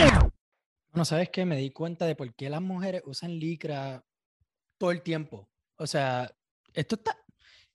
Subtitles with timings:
[0.00, 1.44] Bueno, ¿sabes qué?
[1.44, 4.02] Me di cuenta de por qué las mujeres usan licra
[4.78, 5.48] todo el tiempo.
[5.76, 6.34] O sea,
[6.72, 7.16] esto está,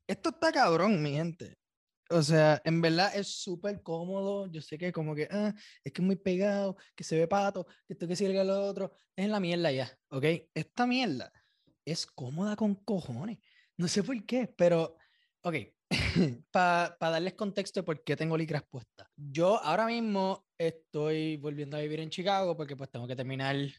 [0.07, 1.57] esto está cabrón, mi gente.
[2.09, 4.47] O sea, en verdad es súper cómodo.
[4.47, 5.53] Yo sé que como que, ah,
[5.83, 8.91] es que es muy pegado, que se ve pato, que esto que sirve lo otro.
[9.15, 10.25] Es en la mierda ya, ¿ok?
[10.53, 11.31] Esta mierda
[11.85, 13.37] es cómoda con cojones.
[13.77, 14.97] No sé por qué, pero,
[15.41, 15.55] ok,
[16.51, 19.07] para darles contexto de por qué tengo licras puestas.
[19.15, 23.75] Yo ahora mismo estoy volviendo a vivir en Chicago porque pues tengo que terminar el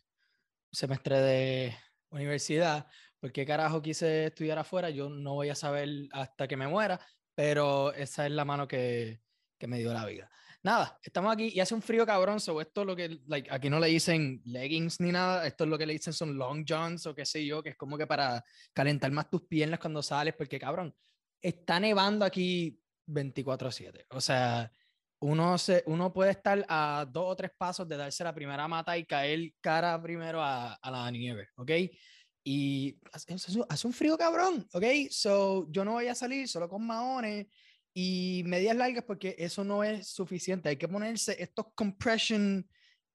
[0.70, 1.76] semestre de
[2.10, 2.86] universidad.
[3.20, 4.90] porque carajo quise estudiar afuera?
[4.90, 7.00] Yo no voy a saber hasta que me muera,
[7.34, 9.20] pero esa es la mano que,
[9.58, 10.30] que me dio la vida.
[10.62, 13.70] Nada, estamos aquí y hace un frío cabrón, so esto es lo que, like, aquí
[13.70, 17.06] no le dicen leggings ni nada, esto es lo que le dicen son long johns
[17.06, 20.34] o qué sé yo, que es como que para calentar más tus piernas cuando sales,
[20.36, 20.94] porque cabrón,
[21.40, 24.70] está nevando aquí 24/7, o sea,
[25.20, 28.96] uno, se, uno puede estar a dos o tres pasos de darse la primera mata
[28.98, 31.70] y caer cara primero a, la nieve, ¿ok?
[32.44, 33.34] Y hace,
[33.68, 34.84] hace, un frío cabrón, ¿ok?
[35.10, 37.46] So, yo no voy a salir solo con maones
[37.92, 40.68] y medias largas porque eso no es suficiente.
[40.68, 42.68] Hay que ponerse estos compression,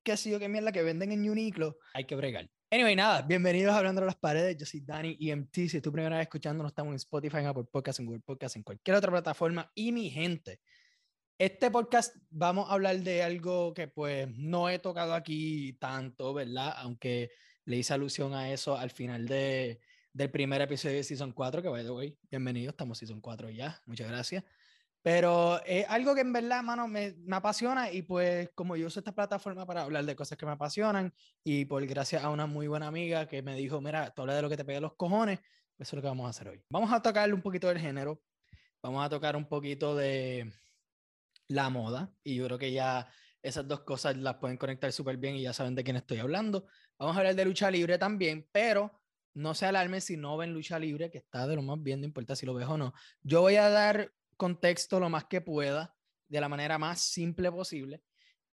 [0.04, 1.78] qué sé yo, qué mierda que venden en Uniqlo.
[1.94, 2.50] Hay que bregar.
[2.74, 4.56] Anyway, nada, bienvenidos a Hablando de las Paredes.
[4.56, 5.54] Yo soy Dani EMT.
[5.54, 8.56] Si es tu primera vez escuchando, estamos en Spotify, en Apple Podcasts, en Google Podcasts,
[8.56, 9.70] en cualquier otra plataforma.
[9.76, 10.62] Y mi gente,
[11.38, 16.74] este podcast vamos a hablar de algo que pues no he tocado aquí tanto, ¿verdad?
[16.78, 17.32] Aunque
[17.66, 19.82] le hice alusión a eso al final de,
[20.14, 23.82] del primer episodio de Season 4, que by the way, bienvenidos, estamos Season 4 ya,
[23.86, 24.46] muchas gracias.
[25.04, 29.00] Pero es algo que en verdad, mano, me, me, apasiona y pues como yo uso
[29.00, 31.12] esta plataforma para hablar de cosas que me apasionan
[31.44, 34.42] y por gracias a una muy buena amiga que me dijo, mira, tú hablas de
[34.44, 35.48] lo que te pega los cojones, eso
[35.80, 36.64] es lo que vamos a hacer hoy.
[36.70, 38.22] Vamos a tocarle un poquito del género,
[38.84, 40.54] vamos a tocar un poquito de
[41.48, 43.08] la moda y yo creo que ya
[43.42, 46.68] esas dos cosas las pueden conectar súper bien y ya saben de quién estoy hablando.
[47.00, 49.02] Vamos a hablar de lucha libre también, pero
[49.34, 52.06] no se alarmen si no ven lucha libre, que está de lo más bien, no
[52.06, 52.94] importa si lo ves o no.
[53.24, 54.12] Yo voy a dar
[54.42, 55.94] contexto lo más que pueda,
[56.28, 58.02] de la manera más simple posible.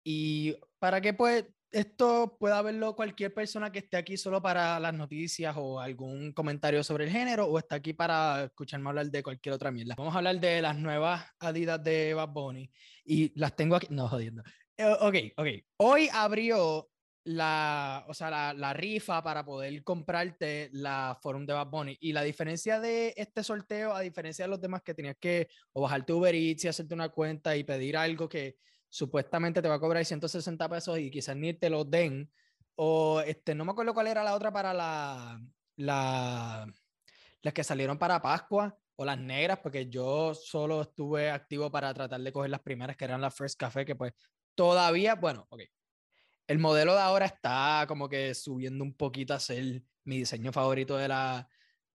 [0.04, 4.92] Y para que pues esto pueda verlo cualquier persona que esté aquí solo para las
[4.92, 9.54] noticias o algún comentario sobre el género o está aquí para escucharme hablar de cualquier
[9.54, 9.94] otra mierda.
[9.96, 12.70] Vamos a hablar de las nuevas Adidas de Bad Bunny
[13.06, 14.42] y las tengo aquí, no jodiendo.
[14.76, 15.46] Eh, ok, ok.
[15.78, 16.90] Hoy abrió
[17.28, 21.96] la, o sea, la, la, rifa para poder comprarte la Forum de Bad Bunny.
[22.00, 25.82] Y la diferencia de este sorteo, a diferencia de los demás que tenías que o
[25.82, 28.56] bajarte Uber Eats y hacerte una cuenta y pedir algo que
[28.88, 32.30] supuestamente te va a cobrar 160 pesos y quizás ni te lo den,
[32.76, 35.38] o este, no me acuerdo cuál era la otra para la,
[35.76, 36.66] la,
[37.42, 42.20] las que salieron para Pascua, o las negras, porque yo solo estuve activo para tratar
[42.20, 44.12] de coger las primeras que eran las First Café, que pues
[44.54, 45.62] todavía, bueno, ok.
[46.48, 50.96] El modelo de ahora está como que subiendo un poquito a ser mi diseño favorito
[50.96, 51.48] de la,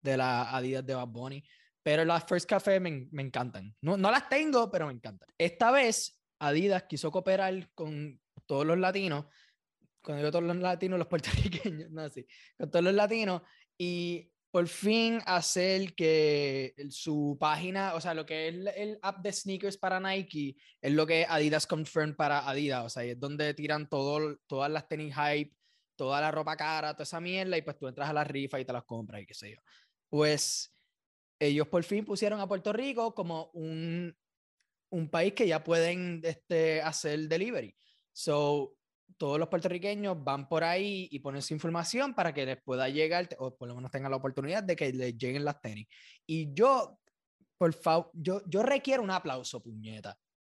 [0.01, 1.43] de la Adidas de Bad Bunny.
[1.81, 3.75] Pero las First Café me, me encantan.
[3.81, 5.27] No, no las tengo, pero me encantan.
[5.37, 9.25] Esta vez Adidas quiso cooperar con todos los latinos,
[10.03, 12.25] cuando digo todos los latinos, los puertorriqueños, no así,
[12.57, 13.41] con todos los latinos,
[13.77, 19.31] y por fin hacer que su página, o sea, lo que es el, app de
[19.31, 23.87] sneakers para Nike, es lo que Adidas Confirm para Adidas, o sea, es donde tiran
[23.87, 25.55] todo, todas las tenis hype,
[25.95, 28.65] toda la ropa cara, toda esa mierda, y pues tú entras a la rifa y
[28.65, 29.57] te las compras y qué sé yo.
[30.09, 30.75] Pues
[31.39, 34.13] ellos por fin pusieron a Puerto Rico como un,
[34.89, 37.73] un país que ya pueden este, hacer delivery.
[38.11, 38.75] So,
[39.17, 43.29] todos los puertorriqueños van por ahí y ponen su información para que les pueda llegar,
[43.39, 45.87] o por lo menos tengan la oportunidad de que les lleguen las tenis.
[46.25, 46.99] Y yo,
[47.57, 50.17] por favor, yo, yo requiero un aplauso, puñeta.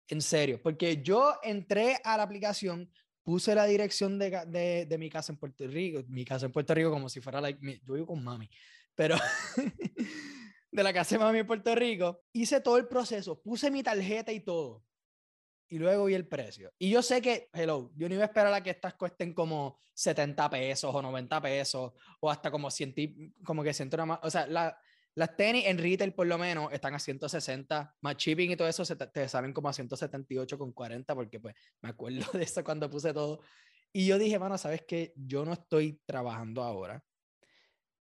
[0.07, 2.91] En serio, porque yo entré a la aplicación,
[3.23, 6.73] puse la dirección de, de, de mi casa en Puerto Rico, mi casa en Puerto
[6.73, 8.50] Rico como si fuera, like, yo vivo con mami,
[8.94, 9.16] pero
[10.72, 14.33] de la casa de mami en Puerto Rico, hice todo el proceso, puse mi tarjeta
[14.33, 14.83] y todo
[15.71, 16.73] y luego vi el precio.
[16.77, 19.79] Y yo sé que, hello, yo no iba a esperar a que estas cuesten como
[19.94, 24.19] 70 pesos o 90 pesos o hasta como 100, como que siento más.
[24.21, 24.77] O sea, la,
[25.15, 28.83] las tenis en retail por lo menos están a 160, más shipping y todo eso
[28.83, 32.89] se te, salen como a 178 con 40 porque pues me acuerdo de eso cuando
[32.89, 33.39] puse todo.
[33.94, 35.13] Y yo dije, mano, ¿sabes qué?
[35.15, 37.01] Yo no estoy trabajando ahora.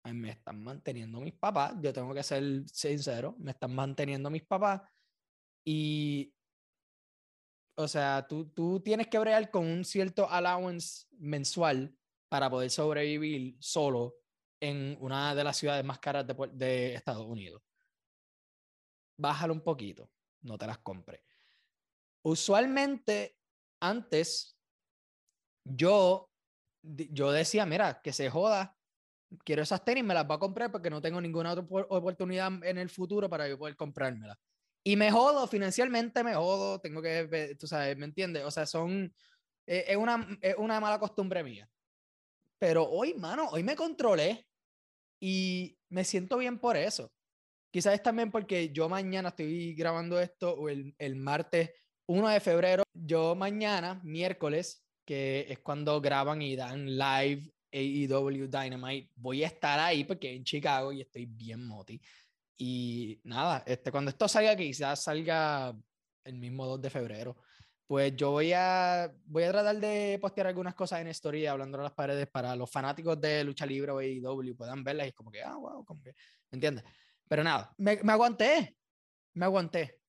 [0.04, 4.82] Me están manteniendo mis papás, yo tengo que ser sincero, me están manteniendo mis papás
[5.64, 6.34] y
[7.76, 11.96] o sea, tú, tú tienes que bregar con un cierto allowance mensual
[12.30, 14.16] para poder sobrevivir solo
[14.60, 17.62] en una de las ciudades más caras de, de Estados Unidos.
[19.18, 20.10] Bájalo un poquito,
[20.42, 21.22] no te las compres.
[22.24, 23.38] Usualmente,
[23.80, 24.58] antes,
[25.64, 26.32] yo,
[26.84, 28.78] yo decía, mira, que se joda,
[29.44, 32.78] quiero esas tenis, me las voy a comprar porque no tengo ninguna otra oportunidad en
[32.78, 34.38] el futuro para yo poder comprármelas.
[34.84, 38.44] Y me jodo, financiermente me jodo, tengo que, tú sabes, ¿me entiendes?
[38.44, 39.14] O sea, son,
[39.68, 41.70] eh, es, una, es una mala costumbre mía.
[42.58, 44.48] Pero hoy, mano, hoy me controlé
[45.20, 47.12] y me siento bien por eso.
[47.72, 51.72] Quizás también porque yo mañana estoy grabando esto o el, el martes
[52.08, 52.84] 1 de febrero.
[52.94, 59.80] Yo mañana, miércoles, que es cuando graban y dan live AEW Dynamite, voy a estar
[59.80, 62.02] ahí porque en Chicago y estoy bien moti.
[62.64, 65.76] Y nada, este, cuando esto salga, quizás salga
[66.24, 67.36] el mismo 2 de febrero,
[67.88, 71.86] pues yo voy a, voy a tratar de postear algunas cosas en story hablando a
[71.86, 75.42] las paredes para los fanáticos de lucha libre o AEW puedan verlas y como que,
[75.42, 76.12] ah, wow, como que,
[76.52, 76.84] ¿me entiendes?
[77.28, 78.78] Pero nada, me, me aguanté,
[79.34, 80.00] me aguanté.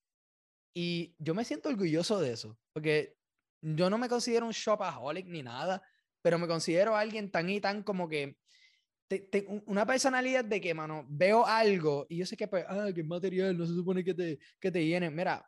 [0.74, 3.16] Y yo me siento orgulloso de eso, porque
[3.62, 5.82] yo no me considero un shopaholic ni nada,
[6.20, 8.36] pero me considero alguien tan y tan como que
[9.66, 13.56] una personalidad de que, mano, veo algo y yo sé que, pues, ah, que material,
[13.56, 15.10] no se supone que te, que te llene.
[15.10, 15.46] Mira,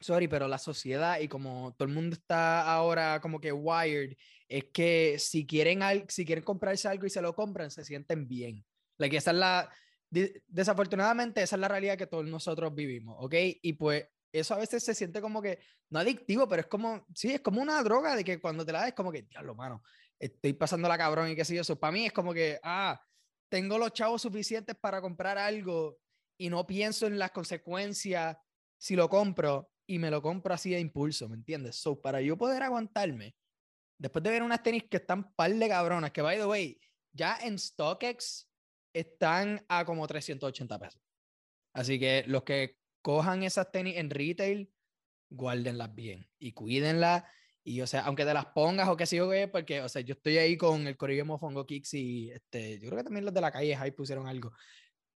[0.00, 4.16] sorry, pero la sociedad y como todo el mundo está ahora como que wired,
[4.48, 8.28] es que si quieren, al, si quieren comprarse algo y se lo compran, se sienten
[8.28, 8.64] bien.
[8.98, 9.70] Like, esa es la,
[10.46, 13.34] desafortunadamente, esa es la realidad que todos nosotros vivimos, ¿ok?
[13.62, 14.06] Y pues
[14.40, 15.60] eso a veces se siente como que,
[15.90, 18.80] no adictivo, pero es como, sí, es como una droga de que cuando te la
[18.80, 19.82] das como que, diablo, mano,
[20.18, 21.60] estoy pasando la cabrón y qué sé yo.
[21.60, 23.00] Eso para mí es como que, ah,
[23.48, 25.98] tengo los chavos suficientes para comprar algo
[26.36, 28.36] y no pienso en las consecuencias
[28.76, 31.76] si lo compro y me lo compro así de impulso, ¿me entiendes?
[31.76, 33.36] So, para yo poder aguantarme,
[33.98, 36.80] después de ver unas tenis que están par de cabronas, que by the way,
[37.12, 38.50] ya en StockX
[38.92, 41.00] están a como 380 pesos.
[41.72, 44.72] Así que los que cojan esas tenis en retail,
[45.28, 47.24] guárdenlas bien y cuídenlas
[47.62, 50.00] y, o sea, aunque te las pongas o qué sé yo qué, porque, o sea,
[50.00, 53.34] yo estoy ahí con el Corillo Mofongo Kicks y, este, yo creo que también los
[53.34, 54.52] de la calle ahí pusieron algo.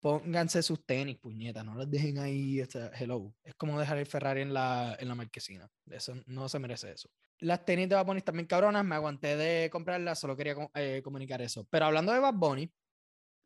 [0.00, 2.60] Pónganse sus tenis, puñetas, no los dejen ahí,
[2.98, 3.32] hello.
[3.44, 5.68] Es como dejar el Ferrari en la, en la marquesina.
[5.88, 7.08] Eso no se merece eso.
[7.38, 11.40] Las tenis de Bad Bunny también cabronas, me aguanté de comprarlas, solo quería eh, comunicar
[11.40, 11.66] eso.
[11.70, 12.72] Pero hablando de Bad Bunny,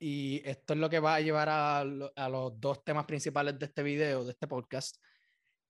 [0.00, 3.82] y esto es lo que va a llevar a, los dos temas principales de este
[3.82, 4.96] video, de este podcast,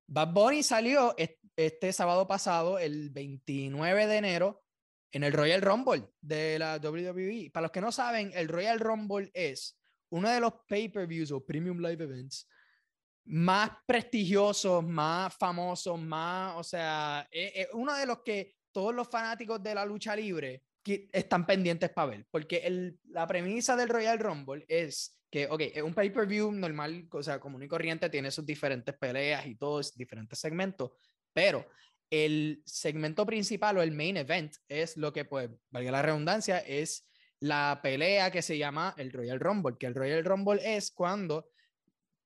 [0.06, 1.14] Bad Bunny salió
[1.56, 4.62] este sábado pasado, el 29 de enero,
[5.12, 7.50] en el Royal Rumble de la WWE.
[7.52, 9.78] Para los que no saben, el Royal Rumble es
[10.10, 12.48] uno de los pay-per-views o premium live events
[13.24, 19.62] más prestigiosos, más famosos, más, o sea, es, uno de los que todos los fanáticos
[19.62, 25.20] de la lucha libre están pendientes para ver, porque la premisa del Royal Rumble es
[25.30, 29.46] que, ok, es un pay-per-view normal, o sea, común y corriente, tiene sus diferentes peleas
[29.46, 30.92] y todos diferentes segmentos,
[31.32, 31.66] pero
[32.10, 37.08] el segmento principal o el main event es lo que, pues, valga la redundancia, es
[37.38, 41.48] la pelea que se llama el Royal Rumble, que el Royal Rumble es cuando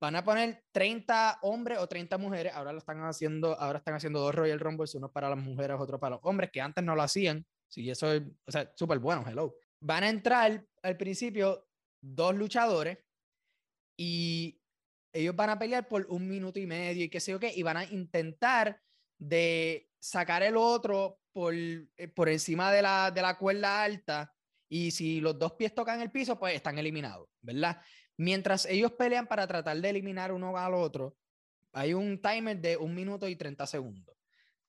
[0.01, 4.21] van a poner 30 hombres o 30 mujeres, ahora lo están haciendo, ahora están haciendo
[4.21, 7.03] dos Royal Rumbles, uno para las mujeres, otro para los hombres, que antes no lo
[7.03, 9.57] hacían, sí, eso es, o sea, súper bueno, hello.
[9.81, 11.67] Van a entrar al principio
[12.01, 12.99] dos luchadores
[13.99, 14.61] y
[15.13, 17.65] ellos van a pelear por un minuto y medio y qué sé yo qué, y
[17.65, 18.81] van a intentar
[19.19, 24.33] de sacar el otro por, eh, por encima de la, de la cuerda alta
[24.69, 27.81] y si los dos pies tocan el piso, pues están eliminados, ¿verdad?
[28.17, 31.17] Mientras ellos pelean para tratar de eliminar uno al otro,
[31.73, 34.15] hay un timer de un minuto y 30 segundos.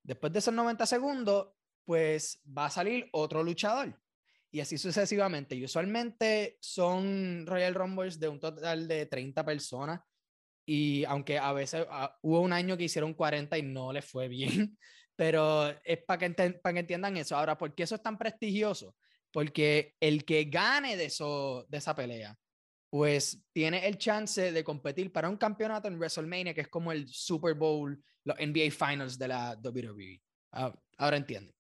[0.02, 1.50] Después de esos 90 segundos,
[1.86, 3.98] pues va a salir otro luchador
[4.56, 5.54] y así sucesivamente.
[5.54, 10.00] Y usualmente son Royal Rumbles de un total de 30 personas.
[10.66, 14.30] Y aunque a veces ah, hubo un año que hicieron 40 y no les fue
[14.30, 14.78] bien,
[15.18, 17.36] pero es para que, para que entiendan eso.
[17.36, 18.96] Ahora, ¿por qué eso es tan prestigioso?
[19.30, 22.38] Porque el que gane de, eso, de esa pelea,
[22.90, 27.10] pues tiene el chance de competir para un campeonato en WrestleMania, que es como el
[27.10, 30.22] Super Bowl, los NBA Finals de la WWE.
[30.54, 31.55] Ah, ahora entienden.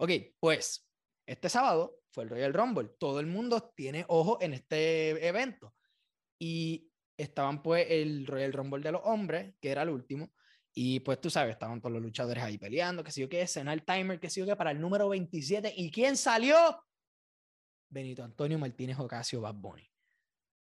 [0.00, 0.88] Ok, pues
[1.26, 2.90] este sábado fue el Royal Rumble.
[2.98, 5.74] Todo el mundo tiene ojo en este evento.
[6.40, 10.32] Y estaban pues el Royal Rumble de los hombres, que era el último.
[10.72, 13.72] Y pues tú sabes, estaban todos los luchadores ahí peleando, que sé yo qué, escena
[13.72, 15.74] el timer, que sé yo qué, para el número 27.
[15.76, 16.56] ¿Y quién salió?
[17.90, 19.90] Benito Antonio Martínez Ocasio Bad Bunny.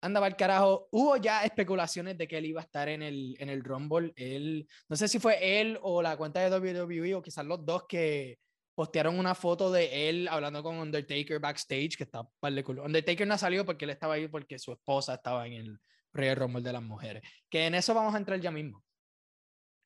[0.01, 0.87] Anda el carajo.
[0.91, 4.13] Hubo ya especulaciones de que él iba a estar en el, en el Rumble.
[4.15, 7.83] Él, no sé si fue él o la cuenta de WWE o quizás los dos
[7.89, 8.39] que,
[8.79, 12.85] postearon una foto de él hablando con Undertaker backstage, que está par de culo.
[12.85, 15.79] Undertaker no ha salido porque él estaba ahí porque su esposa estaba en el
[16.13, 17.21] Royal Rumble de las mujeres.
[17.49, 18.81] Que en eso vamos a entrar ya mismo.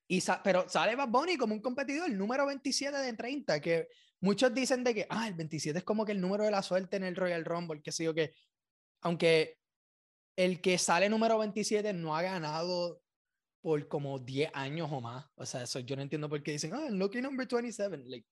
[0.07, 3.87] Y pero sale Bad Bunny como un competidor, el número 27 de 30, que
[4.19, 6.97] muchos dicen de que, ah, el 27 es como que el número de la suerte
[6.97, 8.35] en el Royal Rumble, que sé yo que,
[9.01, 9.57] aunque
[10.35, 13.01] el que sale número 27 no ha ganado
[13.59, 15.25] por como 10 años o más.
[15.33, 17.97] O sea, eso yo no entiendo por qué dicen, ah, lucky number 27.
[17.97, 18.27] Like,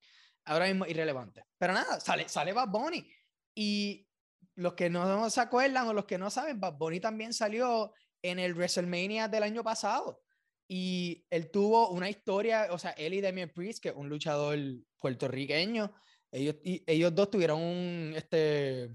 [0.46, 1.46] ahora mismo irrelevante.
[1.58, 3.08] Pero nada, sale, sale Bad Bunny.
[3.56, 4.08] Y
[4.56, 8.40] los que no se acuerdan o los que no saben, Bad Bunny también salió en
[8.40, 10.22] el WrestleMania del año pasado.
[10.68, 14.58] Y él tuvo una historia, o sea, él y Damian Priest, que es un luchador
[15.00, 15.92] puertorriqueño,
[16.32, 18.90] ellos, y, ellos dos tuvieron un, este,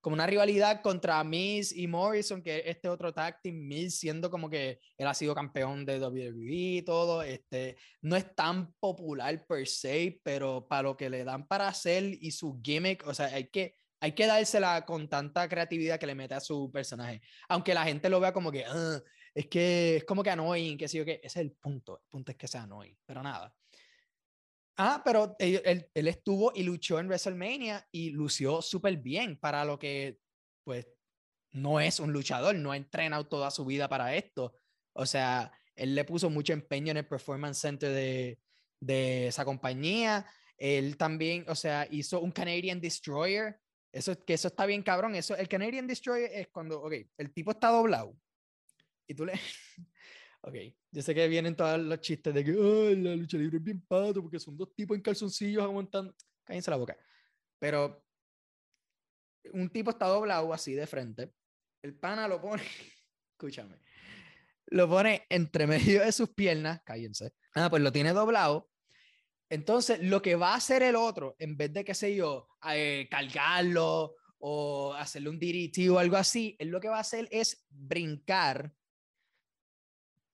[0.00, 4.48] como una rivalidad contra Miz y Morrison, que este otro tag team, Miz siendo como
[4.48, 9.66] que él ha sido campeón de WWE y todo, este, no es tan popular per
[9.66, 13.48] se, pero para lo que le dan para hacer y su gimmick, o sea, hay
[13.48, 17.84] que, hay que dársela con tanta creatividad que le mete a su personaje, aunque la
[17.84, 19.00] gente lo vea como que, ah,
[19.34, 22.32] es que es como que annoying, que sí que, ese es el punto, el punto
[22.32, 23.54] es que sea annoying, pero nada.
[24.82, 29.78] Ah, pero él, él, estuvo y luchó en WrestleMania y lució súper bien para lo
[29.78, 30.18] que,
[30.64, 30.88] pues,
[31.50, 34.54] no es un luchador, no ha entrenado toda su vida para esto.
[34.94, 38.38] O sea, él le puso mucho empeño en el Performance Center de,
[38.80, 40.24] de esa compañía.
[40.56, 43.60] Él también, o sea, hizo un Canadian Destroyer.
[43.92, 45.14] Eso, que eso está bien cabrón.
[45.14, 48.16] Eso, el Canadian Destroyer es cuando, ok, el tipo está doblado
[49.06, 49.34] y tú le...
[50.42, 50.54] ok,
[50.90, 54.22] yo sé que vienen todos los chistes de que la lucha libre es bien pato
[54.22, 56.14] porque son dos tipos en calzoncillos aguantando.
[56.44, 56.96] Cállense la boca.
[57.58, 58.04] Pero
[59.52, 61.32] un tipo está doblado así de frente.
[61.82, 62.62] El pana lo pone,
[63.32, 63.80] escúchame,
[64.66, 67.32] lo pone entre medio de sus piernas, cállense.
[67.54, 68.70] Ah, pues lo tiene doblado.
[69.48, 73.08] Entonces, lo que va a hacer el otro, en vez de, qué sé yo, eh,
[73.10, 77.66] cargarlo o hacerle un DDT o algo así, él lo que va a hacer es
[77.68, 78.72] brincar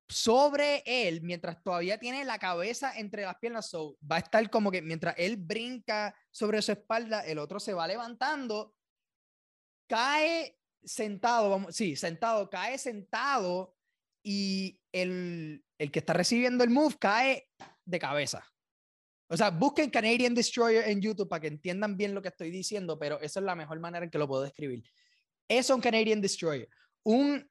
[0.08, 3.68] sobre él mientras todavía tiene la cabeza entre las piernas.
[3.68, 7.74] So, va a estar como que mientras él brinca sobre su espalda, el otro se
[7.74, 8.74] va levantando,
[9.88, 13.74] cae sentado, vamos, sí, sentado, cae sentado
[14.22, 17.48] y el, el que está recibiendo el move cae
[17.84, 18.44] de cabeza.
[19.28, 22.96] O sea, busquen Canadian Destroyer en YouTube para que entiendan bien lo que estoy diciendo,
[22.96, 24.84] pero esa es la mejor manera en que lo puedo describir.
[25.48, 26.68] Es un Canadian Destroyer.
[27.02, 27.48] Un,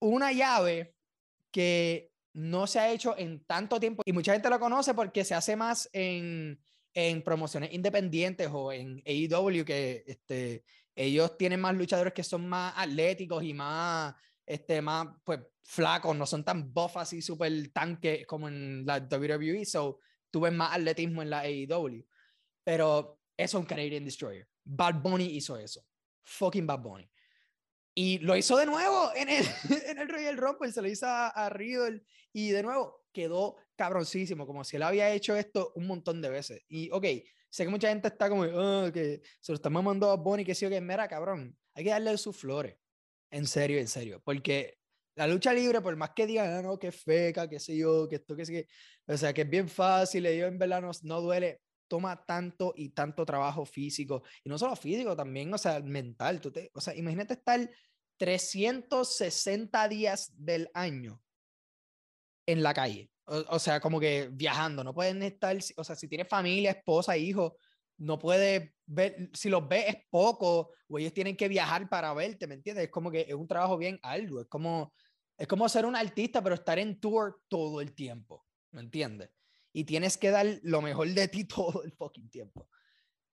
[0.00, 0.94] una llave
[1.50, 5.34] que no se ha hecho en tanto tiempo y mucha gente lo conoce porque se
[5.34, 6.60] hace más en,
[6.94, 10.64] en promociones independientes o en AEW que este,
[10.94, 14.14] ellos tienen más luchadores que son más atléticos y más,
[14.44, 19.64] este, más pues, flacos, no son tan buff y súper tanque como en la WWE,
[19.64, 20.00] so
[20.30, 22.04] tú ves más atletismo en la AEW.
[22.64, 24.48] Pero es un Canadian Destroyer.
[24.64, 25.84] Bad Bunny hizo eso.
[26.24, 27.08] Fucking Bad Bunny.
[28.00, 29.44] Y lo hizo de nuevo en el,
[29.88, 34.46] en el Royal Rumble, se lo hizo a, a Riddle y de nuevo quedó cabroncísimo,
[34.46, 36.62] como si él había hecho esto un montón de veces.
[36.68, 37.04] Y ok,
[37.50, 40.54] sé que mucha gente está como, oh, que se lo está mamando a Bonnie, que
[40.54, 41.58] sí que mera, cabrón.
[41.74, 42.76] Hay que darle sus flores.
[43.32, 44.22] En serio, en serio.
[44.24, 44.78] Porque
[45.16, 48.14] la lucha libre, por más que digan, ah, no, que feca, que sé yo, que
[48.14, 48.68] esto, que sé que,
[49.12, 52.90] o sea, que es bien fácil, yo en verdad no, no duele toma tanto y
[52.90, 56.40] tanto trabajo físico, y no solo físico, también, o sea, mental.
[56.40, 57.68] Tú te, o sea, imagínate estar
[58.18, 61.22] 360 días del año
[62.46, 63.10] en la calle.
[63.24, 67.56] O, sea, como que viajando, no pueden estar, o sea, si tienes familia, esposa, hijo,
[67.98, 72.46] no puedes ver, si los ves es poco, o ellos tienen que viajar para verte,
[72.46, 72.86] ¿me entiendes?
[72.86, 74.94] Es como que es un trabajo bien algo, es como,
[75.36, 79.30] es como ser un artista, pero estar en tour todo el tiempo, ¿me entiendes?
[79.74, 82.68] Y tienes que dar lo mejor de ti todo el fucking tiempo.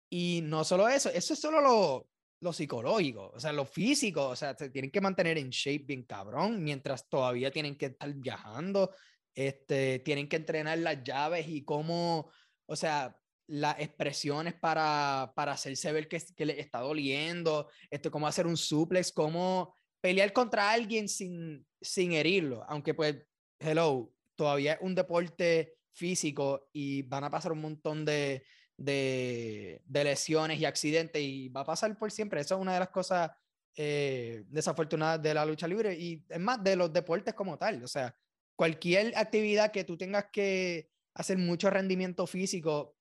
[0.07, 2.07] Y no solo eso, eso es solo lo,
[2.41, 6.03] lo psicológico, o sea, lo físico, o sea, se tienen que mantener en shape bien
[6.03, 8.95] cabrón, mientras todavía tienen que estar viajando,
[9.35, 12.31] este, tienen que entrenar las llaves y cómo,
[12.65, 13.15] o sea,
[13.47, 18.57] las expresiones para, para hacerse ver que, que le está doliendo, esto, cómo hacer un
[18.57, 23.17] suplex, cómo pelear contra alguien sin, sin herirlo, aunque pues,
[23.59, 28.45] hello, todavía es un deporte físico y van a pasar un montón de,
[28.79, 32.41] de, lesiones y accidentes y va a pasar por siempre.
[32.41, 33.31] Eso es una de las cosas
[33.75, 37.83] eh, desafortunadas de la lucha libre y es más de los deportes como tal.
[37.83, 38.15] O sea,
[38.55, 42.95] cualquier actividad que tú tengas que hacer mucho rendimiento físico,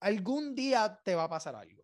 [0.00, 1.82] algún día te va a pasar algo.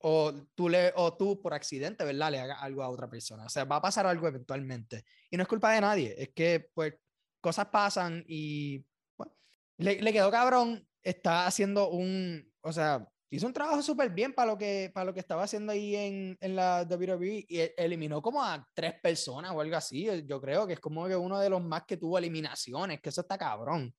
[0.00, 2.30] O tú, le, o tú por accidente, ¿verdad?
[2.30, 3.46] Le hagas algo a otra persona.
[3.46, 5.04] O sea, va a pasar algo eventualmente.
[5.28, 6.14] Y no es culpa de nadie.
[6.16, 6.94] Es que, pues,
[7.40, 9.32] cosas pasan y, bueno,
[9.78, 10.86] le, le quedó cabrón.
[11.02, 15.14] Está haciendo un, o sea, hizo un trabajo súper bien para lo, que, para lo
[15.14, 19.52] que estaba haciendo ahí en, en la WWE y e, eliminó como a tres personas
[19.52, 20.08] o algo así.
[20.26, 23.22] Yo creo que es como que uno de los más que tuvo eliminaciones, que eso
[23.22, 23.94] está cabrón.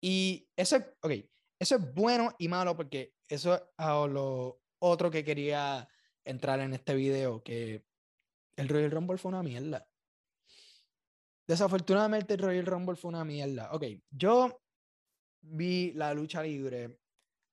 [0.00, 1.12] Y eso es, ok,
[1.58, 5.88] eso es bueno y malo porque eso es a lo otro que quería
[6.24, 7.84] entrar en este video, que
[8.56, 9.86] el Royal Rumble fue una mierda.
[11.46, 13.72] Desafortunadamente el Royal Rumble fue una mierda.
[13.72, 14.60] Ok, yo
[15.40, 16.98] vi la lucha libre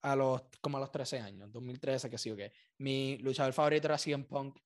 [0.03, 2.51] a los, como a los 13 años, 2013, que sí o qué.
[2.77, 4.59] Mi luchador favorito era CM Punk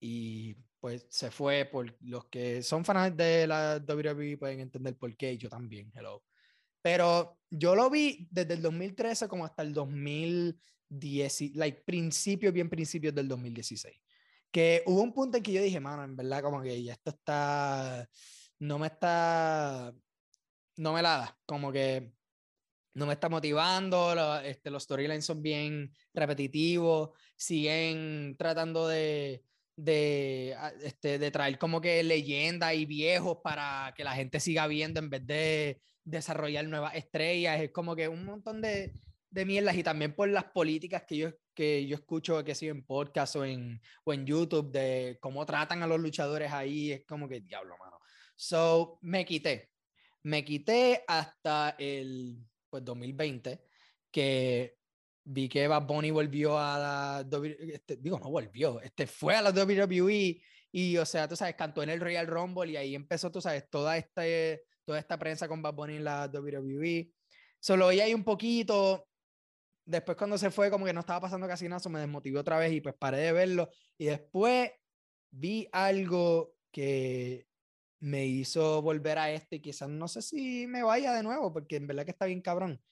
[0.00, 5.14] y pues se fue por los que son fans de la WWE pueden entender por
[5.16, 6.24] qué, yo también, hello.
[6.80, 13.14] Pero yo lo vi desde el 2013 como hasta el 2010, like principios, bien principios
[13.14, 14.00] del 2016.
[14.50, 17.10] Que hubo un punto en que yo dije, mano, en verdad como que ya esto
[17.10, 18.08] está,
[18.60, 19.92] no me está,
[20.76, 22.14] no me la da, como que
[22.94, 29.44] no me está motivando, este, los storylines son bien repetitivos, siguen tratando de,
[29.76, 34.66] de, ah, este, de traer como que leyendas y viejos para que la gente siga
[34.66, 37.60] viendo en vez de desarrollar nuevas estrellas.
[37.60, 38.92] Es como que un montón de,
[39.30, 42.84] de mierdas y también por las políticas que yo, que yo escucho que sigo en
[42.84, 46.92] podcast o en, o en YouTube de cómo tratan a los luchadores ahí.
[46.92, 47.98] Es como que diablo, mano.
[48.34, 49.70] So me quité.
[50.22, 52.38] Me quité hasta el
[52.70, 53.60] pues 2020,
[54.10, 54.78] que
[55.24, 57.28] vi que Bad Bunny volvió a la
[57.72, 60.40] este, digo, no volvió, este fue a la WWE
[60.72, 63.68] y, o sea, tú sabes, cantó en el Royal Rumble y ahí empezó, tú sabes,
[63.68, 67.12] toda, este, toda esta prensa con Bad Bunny en la WWE.
[67.58, 69.08] Solo oí ahí un poquito,
[69.84, 72.72] después cuando se fue como que no estaba pasando casi nada, me desmotivó otra vez
[72.72, 74.70] y pues paré de verlo y después
[75.30, 77.46] vi algo que
[78.00, 81.76] me hizo volver a este y quizás no sé si me vaya de nuevo, porque
[81.76, 82.82] en verdad que está bien cabrón.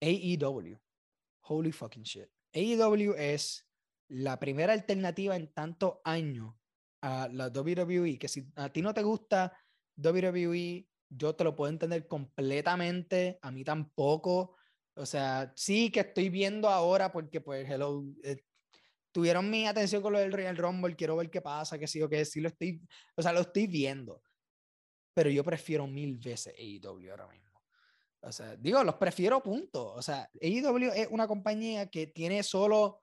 [0.00, 0.78] AEW.
[1.42, 2.28] Holy fucking shit.
[2.52, 3.68] AEW es
[4.08, 6.54] la primera alternativa en tantos años
[7.00, 9.56] a la WWE, que si a ti no te gusta
[9.96, 14.56] WWE, yo te lo puedo entender completamente, a mí tampoco.
[14.94, 18.42] O sea, sí que estoy viendo ahora porque pues hello, eh,
[19.12, 22.08] tuvieron mi atención con lo del Royal Rumble, quiero ver qué pasa, que sí o
[22.08, 22.80] que sí lo estoy,
[23.14, 24.22] o sea, lo estoy viendo
[25.16, 27.58] pero yo prefiero mil veces AEW ahora mismo.
[28.20, 29.94] O sea, digo, los prefiero punto.
[29.94, 33.02] O sea, AEW es una compañía que tiene solo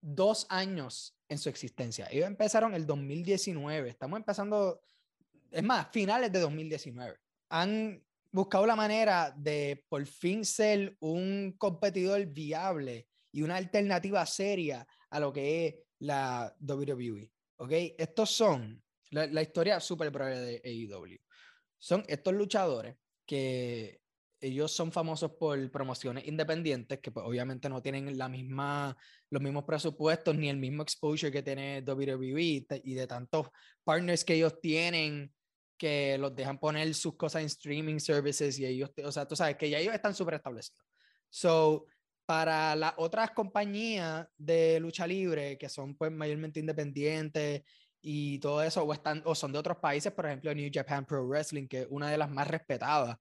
[0.00, 2.06] dos años en su existencia.
[2.08, 3.90] Ellos empezaron el 2019.
[3.90, 4.80] Estamos empezando,
[5.50, 7.18] es más, finales de 2019.
[7.48, 8.00] Han
[8.30, 15.18] buscado la manera de por fin ser un competidor viable y una alternativa seria a
[15.18, 17.32] lo que es la WWE.
[17.56, 17.72] ¿Ok?
[17.98, 21.18] Estos son la, historia súper breve de AEW.
[21.78, 24.00] Son estos luchadores que
[24.40, 28.96] ellos son famosos por promociones independientes que pues, obviamente no tienen la misma,
[29.30, 33.48] los mismos presupuestos ni el mismo exposure que tiene WWE y de tantos
[33.84, 35.32] partners que ellos tienen
[35.76, 39.56] que los dejan poner sus cosas en streaming services y ellos, o sea, tú sabes
[39.56, 40.84] que ya ellos están súper establecidos.
[41.30, 41.86] So,
[42.26, 47.62] para las otras compañías de lucha libre que son pues mayormente independientes
[48.10, 51.28] y todo eso, o, están, o son de otros países, por ejemplo, New Japan Pro
[51.28, 53.18] Wrestling, que es una de las más respetadas,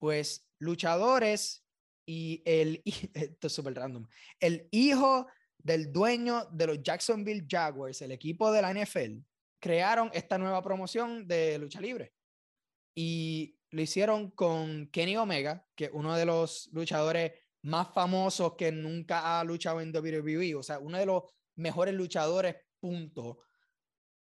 [0.00, 1.64] pues luchadores
[2.04, 2.82] y el,
[3.14, 4.04] esto es súper random,
[4.40, 9.20] el hijo del dueño de los Jacksonville Jaguars, el equipo de la NFL,
[9.60, 12.12] crearon esta nueva promoción de lucha libre.
[12.96, 18.72] Y lo hicieron con Kenny Omega, que es uno de los luchadores más famosos que
[18.72, 21.22] nunca ha luchado en WWE, o sea, uno de los
[21.54, 23.44] mejores luchadores, punto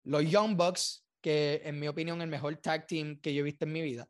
[0.04, 3.66] los Young Bucks, que en mi opinión el mejor tag team que yo he visto
[3.66, 4.08] en mi vida,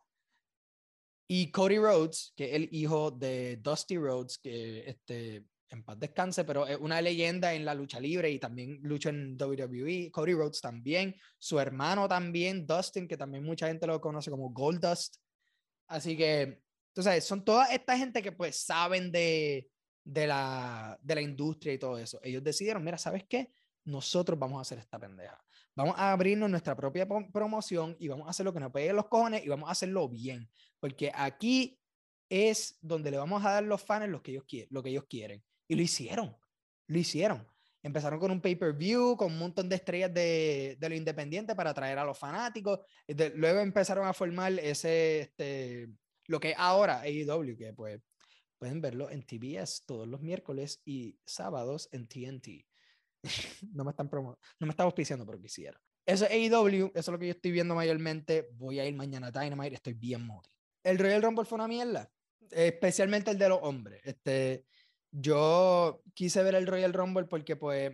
[1.27, 6.43] y Cody Rhodes, que es el hijo de Dusty Rhodes, que este, en paz descanse,
[6.43, 10.12] pero es una leyenda en la lucha libre y también lucha en WWE.
[10.12, 15.17] Cody Rhodes también, su hermano también, Dustin, que también mucha gente lo conoce como Goldust.
[15.88, 16.62] Así que,
[16.95, 19.69] sabes, son toda esta gente que pues saben de,
[20.03, 22.19] de, la, de la industria y todo eso.
[22.21, 23.51] Ellos decidieron, mira, ¿sabes qué?
[23.86, 25.42] Nosotros vamos a hacer esta pendeja.
[25.75, 29.07] Vamos a abrirnos nuestra propia promoción y vamos a hacer lo que nos pegue los
[29.07, 30.49] cojones y vamos a hacerlo bien.
[30.79, 31.79] Porque aquí
[32.29, 35.05] es donde le vamos a dar los fans lo que ellos, quieren, lo que ellos
[35.09, 35.43] quieren.
[35.67, 36.36] Y lo hicieron.
[36.88, 37.47] Lo hicieron.
[37.81, 41.97] Empezaron con un pay-per-view, con un montón de estrellas de, de lo independiente para atraer
[41.97, 42.79] a los fanáticos.
[43.36, 45.89] luego empezaron a formar ese, este,
[46.27, 47.99] lo que ahora AEW, que pues
[48.57, 52.65] pueden verlo en TBS todos los miércoles y sábados en TNT.
[53.73, 55.79] no me están promo no me están auspiciando, pero quisiera.
[56.05, 58.49] Eso es AEW, eso es lo que yo estoy viendo mayormente.
[58.53, 60.49] Voy a ir mañana a Dynamite, estoy bien moti.
[60.83, 62.12] El Royal Rumble fue una mierda,
[62.51, 64.01] especialmente el de los hombres.
[64.03, 64.65] Este,
[65.12, 67.93] yo quise ver el Royal Rumble porque, pues,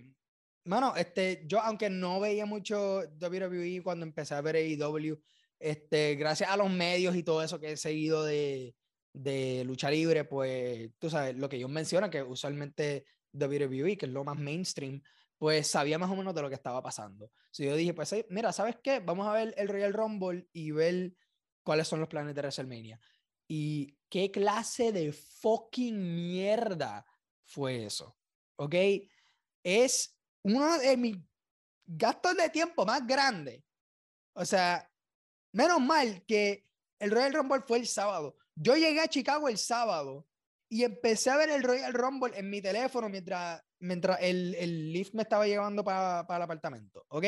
[0.65, 5.21] mano, este, yo aunque no veía mucho WWE cuando empecé a ver AEW,
[5.59, 8.73] este, gracias a los medios y todo eso que he seguido de,
[9.13, 14.11] de lucha libre, pues tú sabes, lo que ellos mencionan, que usualmente WWE, que es
[14.11, 15.01] lo más mainstream,
[15.39, 17.31] pues sabía más o menos de lo que estaba pasando.
[17.49, 18.99] Si yo dije, pues mira, ¿sabes qué?
[18.99, 21.13] Vamos a ver el Royal Rumble y ver
[21.63, 22.99] cuáles son los planes de WrestleMania.
[23.47, 27.05] Y qué clase de fucking mierda
[27.45, 28.17] fue eso.
[28.57, 28.75] ¿Ok?
[29.63, 31.17] Es uno de mis
[31.85, 33.63] gastos de tiempo más grandes.
[34.33, 34.91] O sea,
[35.53, 36.67] menos mal que
[36.99, 38.35] el Royal Rumble fue el sábado.
[38.55, 40.27] Yo llegué a Chicago el sábado
[40.69, 45.15] y empecé a ver el Royal Rumble en mi teléfono mientras, mientras el, el lift
[45.15, 47.25] me estaba llevando para el apartamento, ¿ok?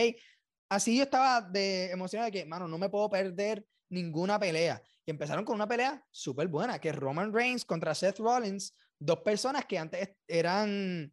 [0.69, 4.81] Así yo estaba de emocionado de que, mano, no me puedo perder ninguna pelea.
[5.05, 9.65] Y empezaron con una pelea súper buena, que Roman Reigns contra Seth Rollins, dos personas
[9.65, 11.11] que antes eran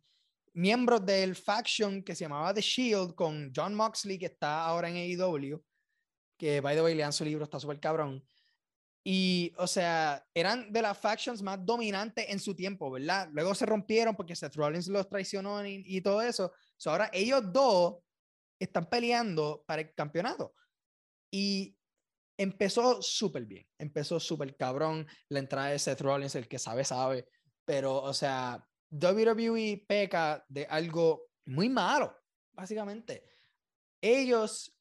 [0.53, 4.97] miembros del faction que se llamaba The Shield con John Moxley, que está ahora en
[4.97, 5.63] AEW,
[6.37, 8.25] que by the way lean su libro, está súper cabrón.
[9.05, 13.29] Y, o sea, eran de las factions más dominantes en su tiempo, ¿verdad?
[13.33, 16.53] Luego se rompieron porque Seth Rollins los traicionó y, todo eso.
[16.85, 17.97] ahora ellos dos
[18.59, 20.55] están peleando para el campeonato.
[21.31, 21.77] Y
[22.37, 25.07] empezó súper bien, empezó súper cabrón.
[25.29, 27.29] La entrada de Seth Rollins, el que sabe, sabe.
[27.65, 32.17] Pero, o sea, WWE peca de algo muy malo,
[32.53, 33.25] básicamente.
[34.01, 34.78] Ellos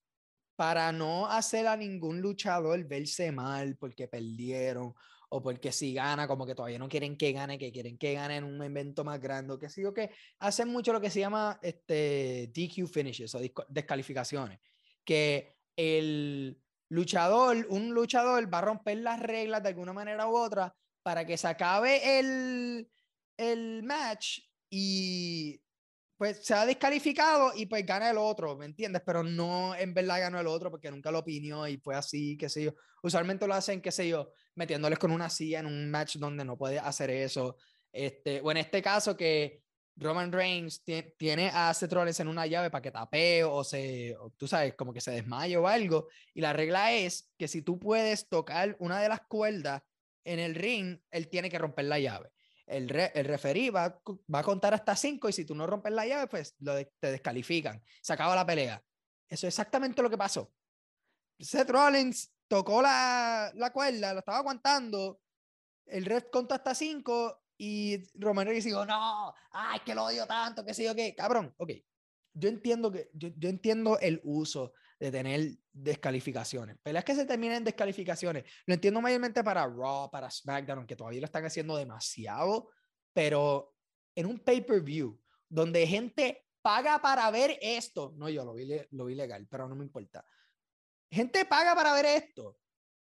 [0.58, 4.96] para no hacer a ningún luchador verse mal porque perdieron
[5.30, 8.38] o porque si gana, como que todavía no quieren que gane, que quieren que gane
[8.38, 11.60] en un evento más grande, que sí, o que hacen mucho lo que se llama
[11.62, 14.60] este, DQ finishes o descalificaciones,
[15.04, 20.74] que el luchador, un luchador va a romper las reglas de alguna manera u otra
[21.04, 22.90] para que se acabe el,
[23.38, 24.40] el match
[24.72, 25.62] y
[26.18, 29.04] pues se ha descalificado y pues gana el otro, ¿me entiendes?
[29.06, 32.50] Pero no en verdad ganó el otro porque nunca lo opinió y fue así, qué
[32.50, 32.74] sé yo.
[33.04, 36.58] Usualmente lo hacen, qué sé yo, metiéndoles con una silla en un match donde no
[36.58, 37.58] puede hacer eso.
[37.92, 39.62] Este, o en este caso que
[39.96, 40.84] Roman Reigns
[41.18, 44.94] tiene a Seth Rollins en una llave para que tapee o se, tú sabes, como
[44.94, 46.08] que se desmaye o algo.
[46.34, 49.84] Y la regla es que si tú puedes tocar una de las cuerdas
[50.24, 52.32] en el ring, él tiene que romper la llave
[52.68, 54.00] el, el referí va,
[54.34, 57.12] va, a contar hasta cinco y si tú no rompes la llave, pues lo te
[57.12, 57.82] descalifican.
[58.02, 58.84] Se acaba la pelea.
[59.28, 60.52] Eso es exactamente lo que pasó.
[61.40, 65.22] Seth Rollins tocó la, la cuerda, lo estaba aguantando.
[65.86, 70.66] El ref contó hasta cinco y Roman Reigns dijo, no, ay, que lo odio tanto,
[70.66, 71.16] que sé yo qué.
[71.16, 71.72] Cabrón, ok.
[72.34, 76.78] Yo entiendo, que, yo, yo entiendo el uso de tener descalificaciones.
[76.82, 78.44] Peleas que se terminen en descalificaciones.
[78.66, 82.70] Lo entiendo mayormente para Raw, para SmackDown, aunque todavía lo están haciendo demasiado,
[83.14, 83.74] pero
[84.16, 89.16] en un pay-per-view donde gente paga para ver esto, no, yo lo vi, lo vi
[89.16, 90.26] legal, pero no me importa.
[91.10, 92.58] Gente paga para ver esto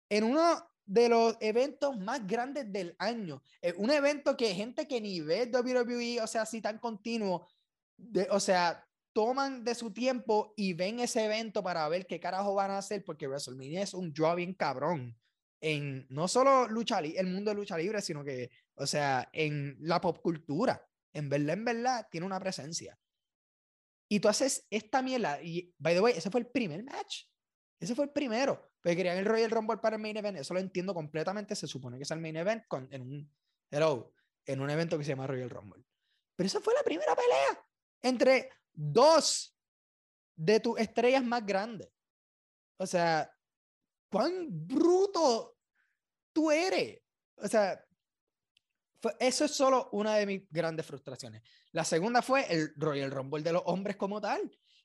[0.09, 3.41] en uno de los eventos más grandes del año.
[3.77, 7.47] un evento que gente que ni ve WWE, o sea, así tan continuo,
[7.95, 12.55] de, o sea, toman de su tiempo y ven ese evento para ver qué carajo
[12.55, 15.17] van a hacer, porque WrestleMania es un draw bien cabrón
[15.61, 20.01] en no solo lucha el mundo de lucha libre, sino que, o sea, en la
[20.01, 20.85] pop cultura.
[21.13, 22.99] En verdad, en verdad, tiene una presencia.
[24.09, 27.23] Y tú haces esta mierda, y by the way, ese fue el primer match.
[27.79, 28.73] Ese fue el primero.
[28.81, 30.37] Porque querían el Royal Rumble para el main event.
[30.37, 31.55] Eso lo entiendo completamente.
[31.55, 33.31] Se supone que es el main event con, en un
[33.71, 34.13] hello,
[34.45, 35.85] en un evento que se llama Royal Rumble.
[36.35, 37.65] Pero esa fue la primera pelea
[38.01, 39.55] entre dos
[40.35, 41.89] de tus estrellas más grandes.
[42.77, 43.31] O sea,
[44.09, 45.57] cuán bruto
[46.31, 46.99] tú eres.
[47.37, 47.83] O sea,
[49.19, 51.41] eso es solo una de mis grandes frustraciones.
[51.71, 54.39] La segunda fue el Royal Rumble de los hombres como tal,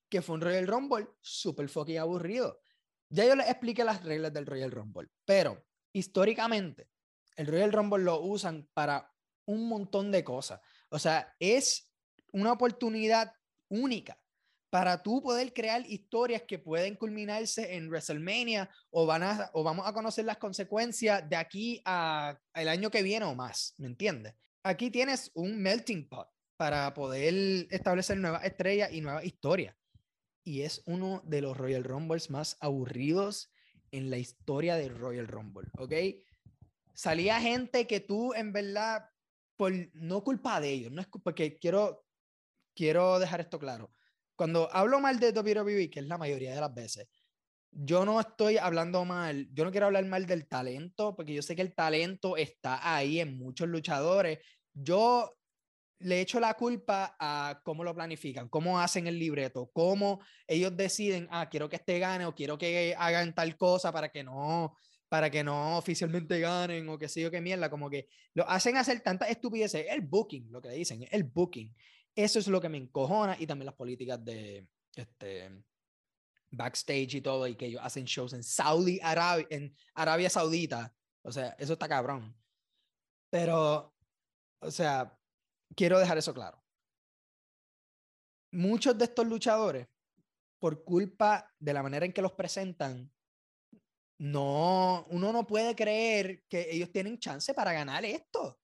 [0.08, 2.60] que fue un Royal Rumble súper fucking aburrido.
[3.10, 6.90] Ya yo les expliqué las reglas del Royal Rumble, pero históricamente
[7.36, 9.10] el Royal Rumble lo usan para
[9.46, 10.60] un montón de cosas.
[10.90, 11.90] O sea, es
[12.32, 13.32] una oportunidad
[13.68, 14.18] única
[14.70, 19.86] para tú poder crear historias que pueden culminarse en WrestleMania o, van a, o vamos
[19.86, 24.34] a conocer las consecuencias de aquí a el año que viene o más, ¿me entiendes?
[24.62, 29.74] Aquí tienes un melting pot para poder establecer nuevas estrellas y nuevas historias.
[30.44, 33.50] Y es uno de los Royal Rumbles más aburridos
[33.90, 35.92] en la historia del Royal Rumble, ¿ok?
[36.94, 39.08] Salía gente que tú en verdad,
[39.56, 42.04] por no culpa de ellos, no es porque quiero
[42.78, 43.90] quiero dejar esto claro.
[44.36, 47.08] Cuando hablo mal de WWE, que es la mayoría de las veces,
[47.72, 51.56] yo no estoy hablando mal, yo no quiero hablar mal del talento, porque yo sé
[51.56, 54.38] que el talento está ahí en muchos luchadores.
[54.72, 55.36] Yo
[55.98, 61.26] le echo la culpa a cómo lo planifican, cómo hacen el libreto, cómo ellos deciden,
[61.32, 64.76] ah, quiero que este gane o quiero que hagan tal cosa para que no,
[65.08, 68.76] para que no oficialmente ganen o que sé yo qué mierda, como que lo hacen
[68.76, 71.74] hacer tantas estupideces, el booking, lo que dicen, el booking.
[72.18, 75.64] Eso es lo que me encojona y también las políticas de este
[76.50, 80.92] backstage y todo y que ellos hacen shows en Saudi Arabia, en Arabia Saudita.
[81.22, 82.36] O sea, eso está cabrón.
[83.30, 83.94] Pero
[84.60, 85.16] o sea,
[85.76, 86.60] quiero dejar eso claro.
[88.50, 89.86] Muchos de estos luchadores,
[90.58, 93.12] por culpa de la manera en que los presentan,
[94.18, 98.58] no, uno no puede creer que ellos tienen chance para ganar esto.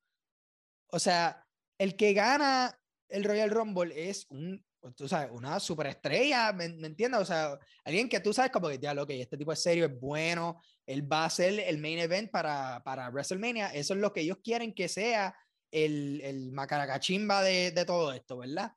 [0.91, 1.47] O sea,
[1.79, 2.77] el que gana
[3.09, 4.65] el Royal Rumble es un,
[4.97, 7.21] tú sabes, una superestrella, ¿me, ¿me entiendes?
[7.21, 9.87] O sea, alguien que tú sabes como que, ya, lo que este tipo es serio,
[9.87, 14.13] es bueno, él va a ser el main event para, para WrestleMania, eso es lo
[14.13, 15.35] que ellos quieren que sea
[15.71, 18.73] el, el macaracachimba de, de todo esto, ¿verdad?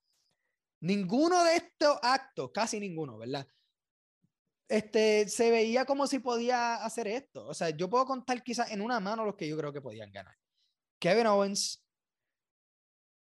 [0.80, 3.48] Ninguno de estos actos, casi ninguno, ¿verdad?
[4.70, 7.48] Este, se veía como si podía hacer esto.
[7.48, 10.12] O sea, yo puedo contar quizás en una mano los que yo creo que podían
[10.12, 10.36] ganar.
[11.00, 11.87] Kevin Owens,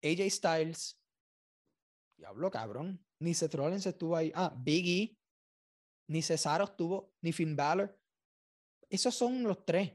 [0.03, 0.99] AJ Styles,
[2.17, 4.31] diablo cabrón, ni Seth Rollins estuvo ahí.
[4.35, 5.17] Ah, Biggie,
[6.07, 7.97] ni Cesaro estuvo, ni Finn Balor.
[8.89, 9.93] Esos son los tres.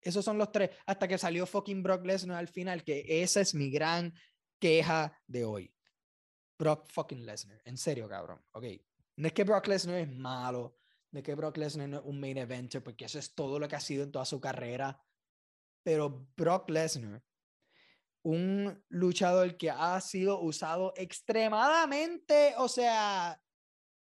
[0.00, 0.70] Esos son los tres.
[0.86, 4.14] Hasta que salió fucking Brock Lesnar al final, que esa es mi gran
[4.58, 5.74] queja de hoy.
[6.58, 7.60] Brock fucking Lesnar.
[7.64, 8.44] En serio, cabrón.
[8.52, 8.64] Ok.
[9.16, 10.76] No es que Brock Lesnar es malo.
[11.10, 13.68] No es que Brock Lesnar no es un main eventer, porque eso es todo lo
[13.68, 15.02] que ha sido en toda su carrera.
[15.82, 17.22] Pero Brock Lesnar,
[18.22, 23.40] un luchador que ha sido usado extremadamente, o sea,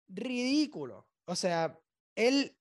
[0.08, 1.08] ridículo.
[1.26, 1.78] O sea,
[2.14, 2.56] él,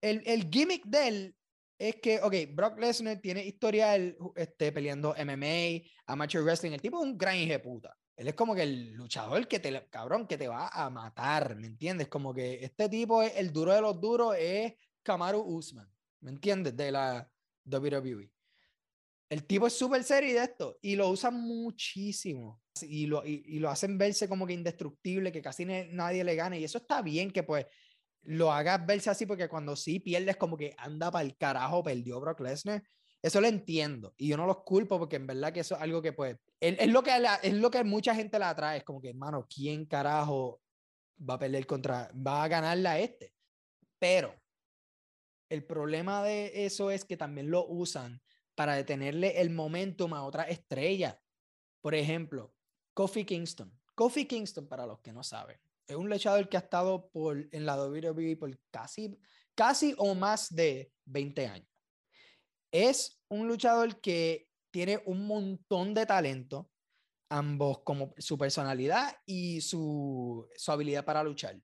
[0.00, 1.36] el, el gimmick de él
[1.78, 6.72] es que, ok, Brock Lesnar tiene historial este, peleando MMA, amateur wrestling.
[6.72, 7.96] El tipo es un gran hijo puta.
[8.16, 11.66] Él es como que el luchador que te, cabrón, que te va a matar, ¿me
[11.66, 12.08] entiendes?
[12.08, 16.76] Como que este tipo es el duro de los duros, es Kamaru Usman, ¿me entiendes?
[16.76, 17.30] De la
[17.64, 18.30] WWE.
[19.30, 23.70] El tipo es súper serio de esto y lo usan muchísimo y lo, y, lo
[23.70, 27.44] hacen verse como que indestructible, que casi nadie le gane y eso está bien que
[27.44, 27.64] pues
[28.22, 32.20] lo hagas verse así porque cuando sí pierdes como que anda para el carajo, perdió
[32.20, 32.82] Brock Lesnar.
[33.22, 36.02] Eso lo entiendo y yo no los culpo porque en verdad que eso es algo
[36.02, 37.12] que pues es, lo que
[37.42, 40.60] es lo que mucha gente la atrae, es como que hermano, ¿quién carajo
[41.18, 43.32] va a perder contra va a ganarle a este?
[44.00, 44.34] Pero
[45.48, 48.20] el problema de eso es que también lo usan
[48.60, 51.18] para detenerle el momentum a otra estrella.
[51.80, 52.54] Por ejemplo,
[52.92, 53.72] Kofi Kingston.
[53.94, 57.64] Kofi Kingston, para los que no saben, es un luchador que ha estado por, en
[57.64, 59.18] la WWE por casi,
[59.54, 61.70] casi o más de 20 años.
[62.70, 66.70] Es un luchador que tiene un montón de talento,
[67.30, 71.58] ambos como su personalidad y su, su habilidad para luchar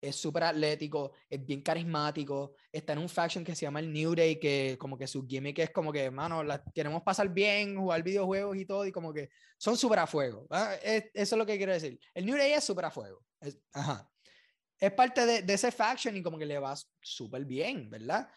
[0.00, 4.14] es súper atlético, es bien carismático, está en un faction que se llama el New
[4.14, 8.02] Day, que como que su gimmick es como que, mano, la, queremos pasar bien, jugar
[8.02, 10.46] videojuegos y todo, y como que son súper a fuego.
[10.82, 11.98] Es, eso es lo que quiero decir.
[12.14, 13.24] El New Day es súper a fuego.
[13.40, 14.10] Es, ajá.
[14.78, 18.28] Es parte de, de, ese faction y como que le va súper bien, ¿verdad?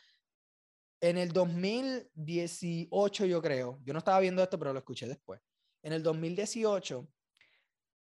[1.02, 5.42] En el 2018, yo creo, yo no estaba viendo esto, pero lo escuché después.
[5.82, 7.08] En el 2018,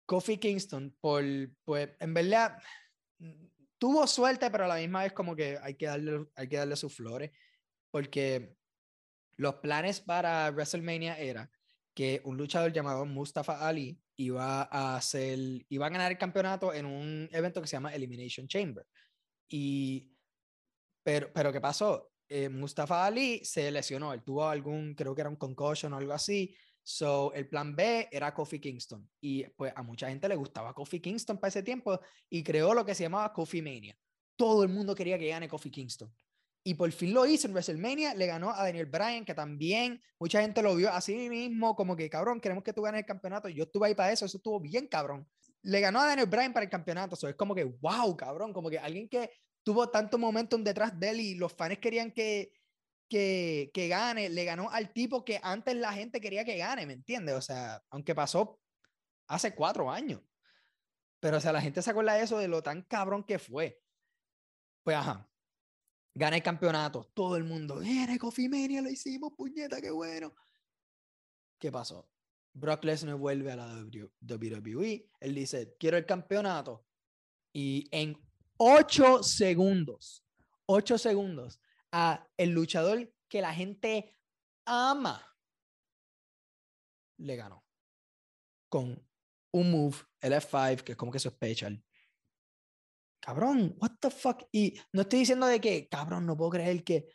[0.08, 1.24] Kofi Kingston, por,
[1.65, 2.58] pues, en verdad,
[3.78, 6.76] tuvo suerte, pero a la misma vez como que hay que darle, hay que darle
[6.76, 7.32] sus flores,
[7.92, 8.56] porque
[9.38, 11.52] los planes para WrestleMania era
[11.94, 16.86] que un luchador llamado Mustafa Ali iba a hacer, iba a ganar el campeonato en
[16.86, 18.86] un evento que se llama Elimination Chamber.
[19.50, 20.12] Y,
[21.04, 22.12] pero, pero ¿qué pasó?
[22.28, 26.14] Eh, Mustafa Ali se lesionó, él tuvo algún, creo que era un concussion o algo
[26.14, 26.56] así,
[26.89, 29.10] So, el plan B era Kofi Kingston.
[29.19, 32.86] Y pues a mucha gente le gustaba Kofi Kingston para ese tiempo y creó lo
[32.86, 33.93] que se llamaba Kofi Mania.
[34.38, 36.10] Todo el mundo quería que gane Kofi Kingston.
[36.63, 40.39] Y por fin lo hizo en WrestleMania, le ganó a Daniel Bryan, que también mucha
[40.39, 43.50] gente lo vio así mismo, como que cabrón, queremos que tú ganes el campeonato.
[43.50, 45.28] Yo estuve ahí para eso, eso estuvo bien cabrón.
[45.63, 48.69] Le ganó a Daniel Bryan para el campeonato, eso es como que wow, cabrón, como
[48.69, 49.30] que alguien que
[49.62, 52.54] tuvo tanto momentum detrás de él y los fans querían que,
[53.08, 56.93] que, que gane, le ganó al tipo que antes la gente quería que gane, ¿me
[56.93, 57.36] entiendes?
[57.36, 58.60] O sea, aunque pasó
[59.28, 60.22] hace cuatro años.
[61.20, 63.82] Pero, o sea, la gente se acuerda de eso, de lo tan cabrón que fue.
[64.84, 65.30] Pues, ajá.
[66.13, 67.12] Gana el campeonato.
[67.13, 70.34] Todo el mundo, viene Coffee Mania, lo hicimos, puñeta, qué bueno.
[71.60, 72.10] ¿Qué pasó?
[72.54, 73.86] Brock Lesnar vuelve a la
[74.22, 75.10] WWE.
[75.20, 76.86] Él dice, quiero el campeonato.
[77.54, 78.17] Y en
[78.58, 80.24] ocho segundos,
[80.65, 81.60] ocho segundos,
[82.38, 84.18] el luchador que la gente
[84.66, 85.24] ama,
[87.18, 87.66] le ganó.
[88.70, 89.02] Con
[89.52, 91.84] un move, el F5, que es como que su special.
[93.28, 94.44] cabrón, what the fuck.
[94.54, 97.08] Y no estoy diciendo de que, cabrón, no puedo creer que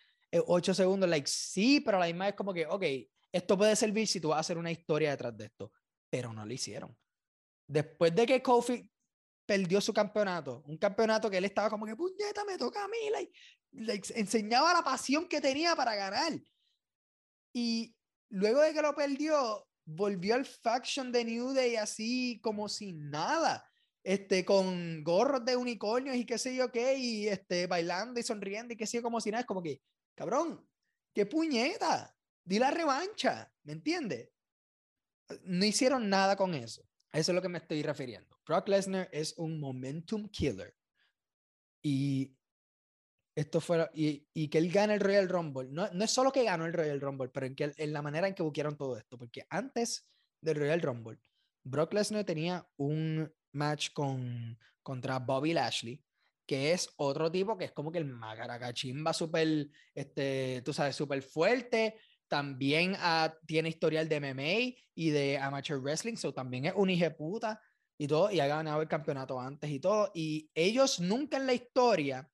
[0.46, 2.84] 8 segundos, like, sí, pero la misma es como que, ok,
[3.32, 5.72] esto puede servir si tú vas a hacer una historia detrás de esto,
[6.10, 6.94] pero no lo hicieron.
[7.66, 8.91] Después de que Kofi
[9.52, 12.96] perdió su campeonato, un campeonato que él estaba como que, puñeta, me toca a mí,
[13.72, 16.32] like, enseñaba la pasión que tenía para ganar.
[17.52, 17.94] Y
[18.30, 23.70] luego de que lo perdió, volvió al faction de New Day así como sin nada
[24.02, 28.72] este, con gorros de unicornios y qué sé yo qué, y este, bailando y sonriendo
[28.72, 29.82] y qué sé yo, como si nada, es como que,
[30.14, 30.66] cabrón,
[31.12, 34.30] qué puñeta, di la revancha, ¿me entiendes?
[35.44, 36.82] No hicieron nada con eso.
[37.12, 38.34] Eso es lo que me estoy refiriendo.
[38.46, 40.74] Brock Lesnar es un momentum killer.
[41.82, 42.36] Y
[43.34, 46.44] esto fue, y, y, que él gane el Royal Rumble, no, no es solo que
[46.44, 49.16] ganó el Royal Rumble, pero en, que, en la manera en que buquearon todo esto,
[49.16, 50.06] porque antes
[50.40, 51.18] del Royal Rumble,
[51.64, 56.02] Brock Lesnar tenía un match con, contra Bobby Lashley,
[56.46, 61.22] que es otro tipo que es como que el magaragachimba súper, este, tú sabes, súper
[61.22, 61.96] fuerte.
[62.28, 67.10] También ah, tiene historial de MMA y de amateur wrestling, so también es un hijo
[67.16, 67.60] puta
[68.02, 70.10] y todo, y ha ganado el campeonato antes y todo.
[70.12, 72.28] Y ellos nunca en la historia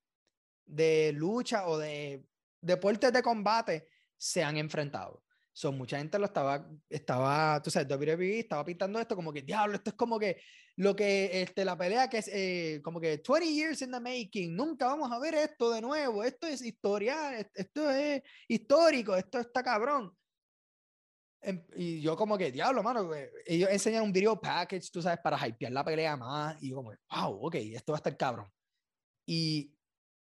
[0.65, 2.25] de lucha o de
[2.63, 5.23] deportes de combate se han enfrentado.
[5.53, 9.75] So, mucha gente lo estaba, estaba, tú sabes, WWE estaba pintando esto como que, diablo,
[9.75, 10.41] esto es como que
[10.77, 14.57] lo que, este, la pelea que es eh, como que 20 years in the making,
[14.57, 19.63] nunca vamos a ver esto de nuevo, esto es historial, esto es histórico, esto está
[19.63, 20.17] cabrón.
[21.40, 23.11] Em, y yo como que, diablo, mano,
[23.46, 26.90] ellos enseñan un video package, tú sabes, para hypear la pelea más, y yo como,
[26.90, 28.51] wow, ok, esto va a estar cabrón.
[29.27, 29.72] Y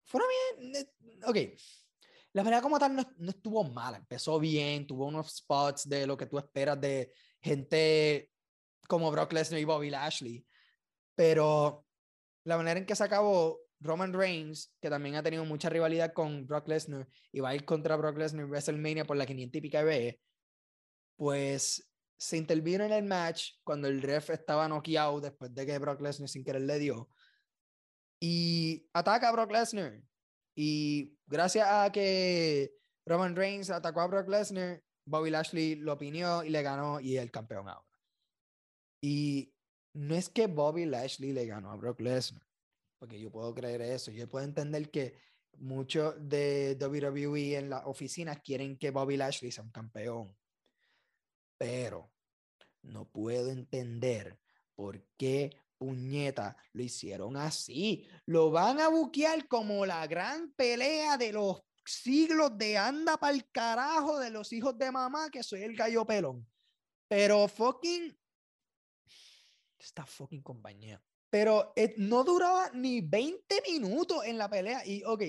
[0.04, 0.26] fuera
[0.60, 0.88] bien,
[1.26, 1.38] ok,
[2.34, 6.18] la pelea como tal no, no, estuvo mala, empezó bien, tuvo unos spots de lo
[6.18, 8.30] que tú esperas de gente
[8.88, 10.46] como Brock Lesnar y Bobby Lashley,
[11.16, 11.86] pero
[12.44, 16.46] la manera en que se acabó Roman Reigns, que también ha tenido mucha rivalidad con
[16.46, 19.62] Brock Lesnar y va a ir contra Brock Lesnar en WrestleMania por la 500 y
[19.62, 20.20] pica B,
[21.18, 26.02] pues se intervino en el match cuando el ref estaba noqueado después de que Brock
[26.02, 27.10] Lesnar sin querer le dio
[28.20, 30.02] y ataca a Brock Lesnar
[30.56, 32.74] y gracias a que
[33.06, 37.24] Roman Reigns atacó a Brock Lesnar, Bobby Lashley lo opinió y le ganó y es
[37.24, 37.88] el campeón ahora.
[39.02, 39.54] Y
[39.94, 42.46] no es que Bobby Lashley le ganó a Brock Lesnar,
[43.00, 44.12] porque yo puedo creer eso.
[44.12, 45.16] Yo puedo entender que
[45.60, 50.36] muchos de WWE en las oficinas quieren que Bobby Lashley sea un campeón.
[51.58, 52.12] Pero
[52.82, 54.40] no puedo entender
[54.76, 58.08] por qué puñeta, lo hicieron así.
[58.26, 63.50] Lo van a buquear como la gran pelea de los siglos de anda para el
[63.50, 66.48] carajo de los hijos de mamá, que soy el gallo pelón.
[67.08, 68.18] Pero fucking.
[69.80, 71.02] Esta fucking compañía.
[71.30, 74.86] Pero eh, no duraba ni 20 minutos en la pelea.
[74.86, 75.24] Y, ok,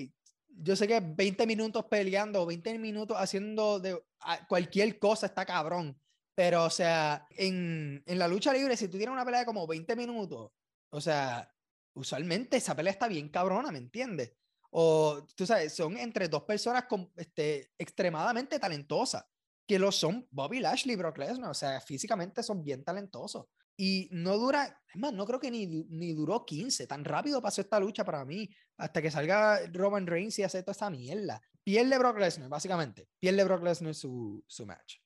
[0.47, 4.01] yo sé que 20 minutos peleando, 20 minutos haciendo de,
[4.47, 5.99] cualquier cosa está cabrón.
[6.39, 9.67] Pero, o sea, en, en, la lucha libre, si tú tienes una pelea de como
[9.67, 10.53] 20 minutos,
[10.89, 11.53] o sea,
[11.93, 14.37] usualmente esa pelea está bien cabrona, ¿me entiendes?
[14.71, 19.25] O, tú sabes, son entre dos personas con, este, extremadamente talentosas,
[19.67, 23.47] que lo son Bobby Lashley y Brock Lesnar, o sea, físicamente son bien talentosos.
[23.75, 27.59] Y no dura, es más, no creo que ni, ni duró 15, tan rápido pasó
[27.59, 31.41] esta lucha para mí, hasta que salga Roman Reigns y hace toda esta mierda.
[31.65, 34.99] Pierde Brock Lesnar, básicamente, pierde Brock Lesnar su, su match.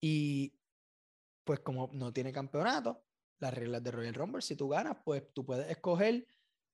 [0.00, 0.54] Y
[1.44, 3.04] pues como no tiene campeonato,
[3.40, 6.26] las reglas de Royal Rumble, si tú ganas, pues tú puedes escoger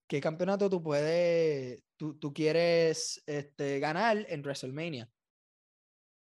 [0.07, 5.11] qué campeonato tú puedes, tú, tú quieres este, ganar en WrestleMania.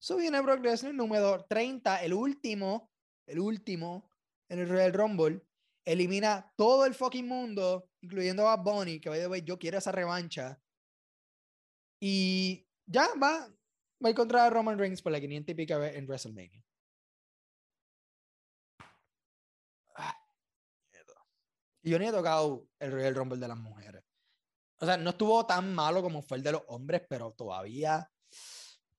[0.00, 2.90] Eso viene Brock Lesnar, número 30, el último,
[3.26, 4.10] el último
[4.48, 5.42] en el Royal Rumble.
[5.84, 10.60] Elimina todo el fucking mundo, incluyendo a Bunny, que by yo quiero esa revancha.
[12.00, 13.48] Y ya va,
[14.04, 16.64] va a encontrar a Roman Reigns por la 500 y pica en WrestleMania.
[21.86, 24.02] Y yo ni he tocado el Royal Rumble de las mujeres.
[24.80, 28.10] O sea, no estuvo tan malo como fue el de los hombres, pero todavía.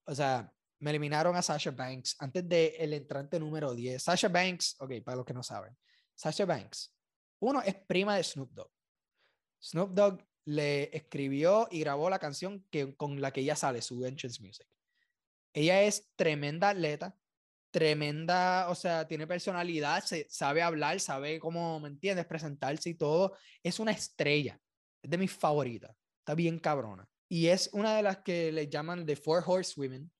[0.06, 4.02] O sea, me eliminaron a Sasha Banks antes del el entrante número 10.
[4.02, 5.78] Sasha Banks, ok, para los que no saben.
[6.16, 6.96] Sasha Banks,
[7.40, 8.72] uno es prima de Snoop Dogg.
[9.62, 14.06] Snoop Dogg le escribió y grabó la canción que, con la que ella sale, su
[14.06, 14.66] entrance music.
[15.52, 17.18] Ella es tremenda atleta,
[17.78, 22.26] tremenda, o sea, tiene personalidad, se, sabe hablar, sabe cómo, ¿me entiendes?
[22.26, 23.38] Presentarse y todo.
[23.62, 24.60] Es una estrella,
[25.00, 27.08] es de mis favoritas, está bien cabrona.
[27.30, 30.12] Y es una de las que le llaman The Four Horsewomen,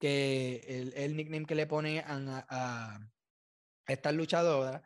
[0.00, 4.82] que el, el nickname que le pone a, a, a estas luchadoras,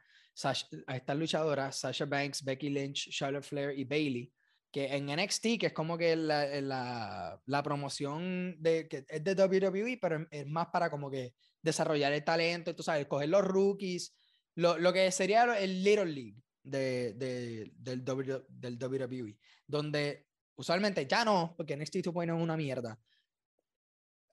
[0.87, 4.31] a estas luchadoras, Sasha Banks, Becky Lynch, Charlotte Flair y Bailey,
[4.71, 9.35] que en NXT, que es como que la, la, la promoción de, que es de
[9.35, 14.15] WWE, pero es más para como que desarrollar el talento, tú sabes, coger los rookies,
[14.55, 21.07] lo, lo que sería el Little League de, de, del, w, del WWE, donde usualmente
[21.07, 22.99] ya no, porque NXT 2.0 es una mierda.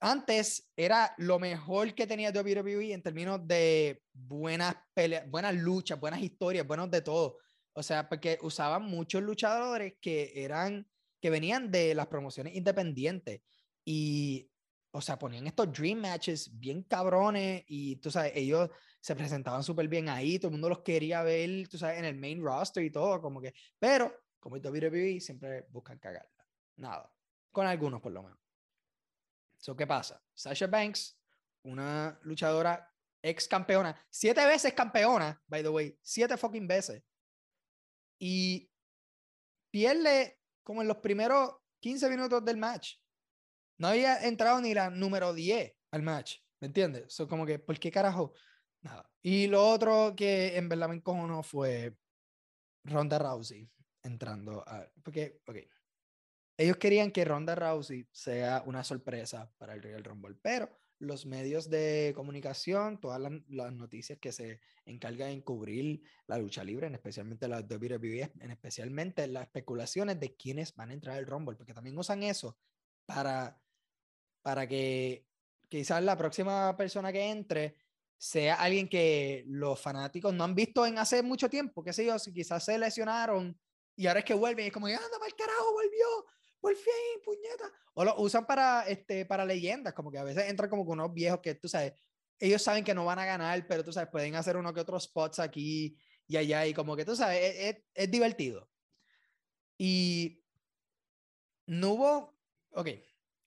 [0.02, 6.22] Antes era lo mejor que tenía WWE en términos de buenas peleas, buenas luchas, buenas
[6.22, 7.38] historias, buenos de todo.
[7.78, 10.88] O sea, porque usaban muchos luchadores que eran,
[11.20, 13.42] que venían de las promociones independientes
[13.84, 14.50] y,
[14.92, 18.70] o sea, ponían estos dream matches bien cabrones y, tú sabes, ellos
[19.02, 22.16] se presentaban súper bien ahí, todo el mundo los quería ver, tú sabes, en el
[22.16, 26.48] main roster y todo, como que, pero, como WWE, siempre buscan cagarla.
[26.78, 27.12] Nada.
[27.52, 28.40] Con algunos, por lo menos.
[29.58, 30.24] So, ¿qué pasa?
[30.34, 31.20] Sasha Banks,
[31.64, 32.90] una luchadora
[33.22, 37.04] ex campeona, siete veces campeona, by the way, siete fucking veces
[38.20, 38.70] y
[39.72, 42.96] pierde como en los primeros 15 minutos del match.
[43.78, 47.14] No había entrado ni la número 10 al match, ¿me entiendes?
[47.14, 48.34] So, como que, ¿por qué carajo?
[48.82, 49.10] Nada.
[49.22, 51.98] Y lo otro que en verdad me fue
[52.84, 53.70] Ronda Rousey
[54.04, 54.88] entrando a...
[55.04, 55.58] Porque, ok,
[56.58, 60.70] ellos querían que Ronda Rousey sea una sorpresa para el Royal Rumble, pero
[61.06, 66.88] los medios de comunicación, todas las, noticias que se encargan de cubrir la lucha libre,
[66.88, 71.56] en especialmente las WWE, en especialmente las especulaciones de quiénes van a entrar al Rumble,
[71.56, 72.58] porque también usan eso
[73.06, 73.60] para,
[74.42, 75.26] para que
[75.70, 77.76] quizás la próxima persona que entre
[78.18, 82.18] sea alguien que los fanáticos no han visto en hace mucho tiempo, qué sé yo,
[82.18, 83.60] si quizás se lesionaron
[83.96, 86.26] y ahora es que vuelven y es como, anda, para el carajo, volvió,
[86.66, 87.72] por fin, puñeta.
[87.94, 91.14] O lo usan para, este, para leyendas, como que a veces entran como con unos
[91.14, 91.94] viejos que tú sabes,
[92.40, 95.04] ellos saben que no van a ganar, pero tú sabes, pueden hacer uno que otros
[95.04, 95.96] spots aquí
[96.26, 98.68] y allá, y como que tú sabes, e, e, es, divertido.
[99.78, 100.44] Y
[101.68, 102.36] no hubo,
[102.72, 102.90] ok,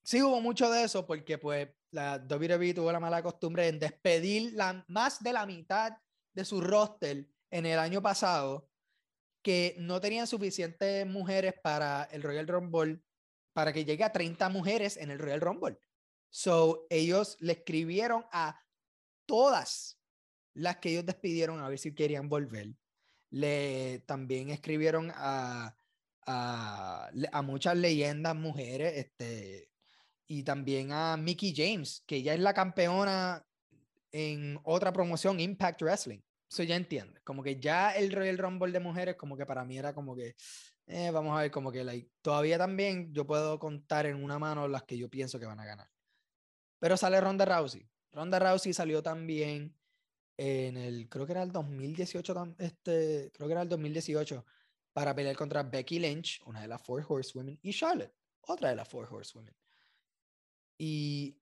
[0.01, 4.53] sí hubo mucho de eso porque pues la WWE tuvo la mala costumbre en despedir
[4.53, 5.99] la, más de la mitad
[6.35, 8.71] de su roster en el año pasado
[9.43, 13.03] que no tenían suficientes mujeres para el Royal Rumble
[13.59, 15.81] para que llegue a 30 mujeres en el Royal Rumble.
[16.31, 18.65] So, ellos le escribieron a
[19.27, 19.99] todas
[20.55, 22.77] las que ellos despidieron a ver si querían volver.
[23.31, 25.77] Le también escribieron a,
[26.25, 29.73] a, a muchas leyendas mujeres, este,
[30.29, 33.45] y también a Mickey James, que ya es la campeona
[34.13, 36.21] en otra promoción, Impact Wrestling.
[36.51, 37.21] Eso ya entiende.
[37.23, 40.35] Como que ya el Royal Rumble de mujeres, como que para mí era como que
[40.89, 44.67] eh, vamos a ver, como que like, todavía también yo puedo contar en una mano
[44.67, 45.91] las que yo pienso que van a ganar.
[46.79, 47.87] Pero sale Ronda Rousey.
[48.13, 49.77] Ronda Rousey salió también
[50.39, 54.47] en el, creo que era el 2018, este, creo que era el 2018,
[54.95, 58.89] para pelear contra Becky Lynch, una de las Four Horsewomen, y Charlotte, otra de las
[58.89, 59.55] Four Horsewomen.
[60.79, 61.37] Y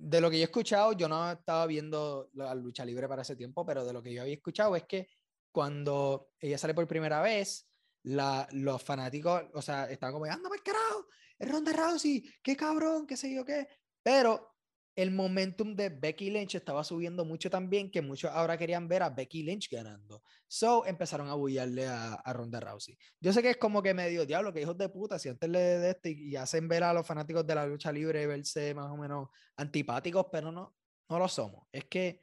[0.00, 3.36] de lo que yo he escuchado, yo no estaba viendo la lucha libre para ese
[3.36, 5.08] tiempo, pero de lo que yo había escuchado es que
[5.52, 7.68] cuando ella sale por primera vez,
[8.04, 11.06] la, los fanáticos, o sea, estaban como, anda para carajo,
[11.38, 13.68] es Ronda Rousey, qué cabrón, qué sé yo qué.
[14.02, 14.49] Pero
[14.96, 19.10] el momentum de Becky Lynch estaba subiendo mucho también, que muchos ahora querían ver a
[19.10, 20.22] Becky Lynch ganando.
[20.48, 22.98] So empezaron a bullarle a, a Ronda Rousey.
[23.20, 25.58] Yo sé que es como que medio diablo, que hijos de puta, si antes le
[25.58, 28.96] de esto y, hacen ver a los fanáticos de la lucha libre verse más o
[28.96, 30.76] menos antipáticos, pero no,
[31.08, 31.66] no lo somos.
[31.72, 32.20] Es que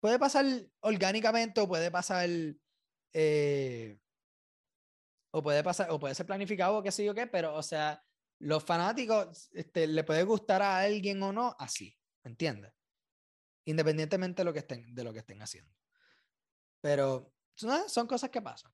[0.00, 0.44] puede pasar
[0.80, 2.28] orgánicamente o puede pasar
[3.12, 3.98] eh,
[5.30, 8.02] o puede pasar, o puede ser planificado o qué sé yo qué, pero, o sea,
[8.38, 12.72] los fanáticos este, le puede gustar a alguien o no, así, ¿me entiendes?
[13.64, 15.74] Independientemente de lo que estén, de lo que estén haciendo.
[16.80, 18.72] Pero son cosas que pasan.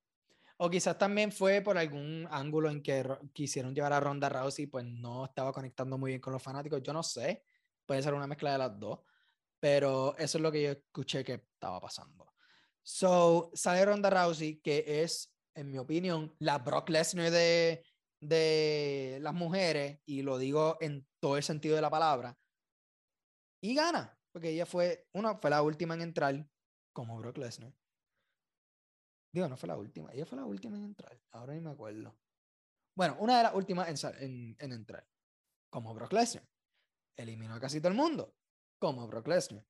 [0.56, 4.84] O quizás también fue por algún ángulo en que quisieron llevar a Ronda Rousey, pues
[4.84, 6.82] no estaba conectando muy bien con los fanáticos.
[6.82, 7.44] Yo no sé,
[7.86, 9.00] puede ser una mezcla de las dos,
[9.58, 12.34] pero eso es lo que yo escuché que estaba pasando.
[12.82, 17.84] So, sale Ronda Rousey, que es en mi opinión, la Brock Lesnar de,
[18.20, 22.38] de las mujeres, y lo digo en todo el sentido de la palabra,
[23.62, 26.48] y gana, porque ella fue, una, fue la última en entrar
[26.94, 27.74] como Brock Lesnar.
[29.32, 32.16] Digo, no fue la última, ella fue la última en entrar, ahora ni me acuerdo.
[32.96, 35.06] Bueno, una de las últimas en, en entrar,
[35.70, 36.48] como Brock Lesnar.
[37.16, 38.34] Eliminó a casi todo el mundo,
[38.80, 39.64] como Brock Lesnar.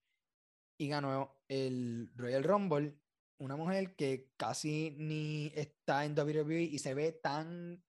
[0.79, 2.99] Y ganó el Royal Rumble
[3.41, 7.83] una mujer que casi ni está en WWE y se ve tan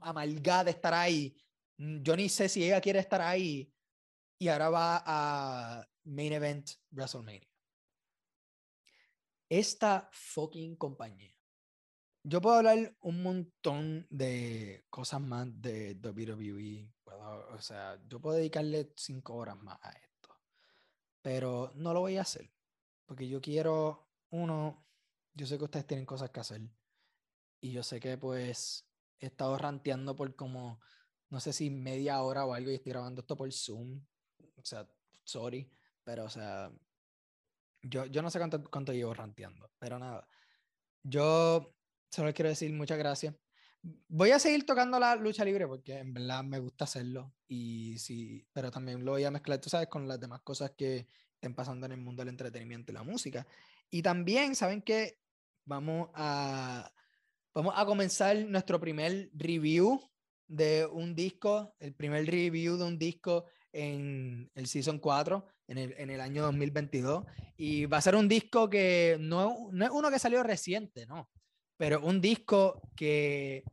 [0.00, 1.36] amalgada de estar ahí.
[1.76, 3.72] Mm, yo ni sé si ella quiere estar ahí.
[4.38, 7.48] Y ahora va a Main Event WrestleMania.
[9.48, 11.32] Esta fucking compañía
[12.24, 16.88] yo puedo hablar un montón de cosas más de WWE.
[17.52, 20.28] o sea, yo puedo dedicarle cinco horas más a esto.
[21.20, 22.50] Pero no lo voy a hacer.
[23.06, 24.86] Porque yo quiero, uno,
[25.34, 26.62] yo sé que ustedes tienen cosas que hacer.
[27.60, 28.86] Y yo sé que pues
[29.20, 30.80] he estado ranteando por como,
[31.30, 34.04] no sé si media hora o algo y estoy grabando esto por Zoom.
[34.56, 34.88] O sea,
[35.24, 35.70] sorry.
[36.04, 36.72] Pero o sea,
[37.82, 39.70] yo, yo no sé cuánto, cuánto llevo ranteando.
[39.78, 40.26] Pero nada.
[41.04, 41.74] Yo
[42.12, 43.34] Solo quiero decir muchas gracias.
[44.06, 47.32] Voy a seguir tocando la lucha libre porque en verdad me gusta hacerlo.
[47.48, 51.06] Y sí, pero también lo voy a mezclar, tú sabes, con las demás cosas que
[51.32, 53.46] estén pasando en el mundo del entretenimiento y la música.
[53.88, 55.21] Y también, ¿saben que
[55.64, 56.92] Vamos a,
[57.54, 60.00] vamos a comenzar nuestro primer review
[60.46, 65.94] de un disco, el primer review de un disco en el Season 4, en el,
[65.96, 67.24] en el año 2022.
[67.56, 71.28] Y va a ser un disco que no, no es uno que salió reciente, ¿no?
[71.82, 73.64] pero un disco que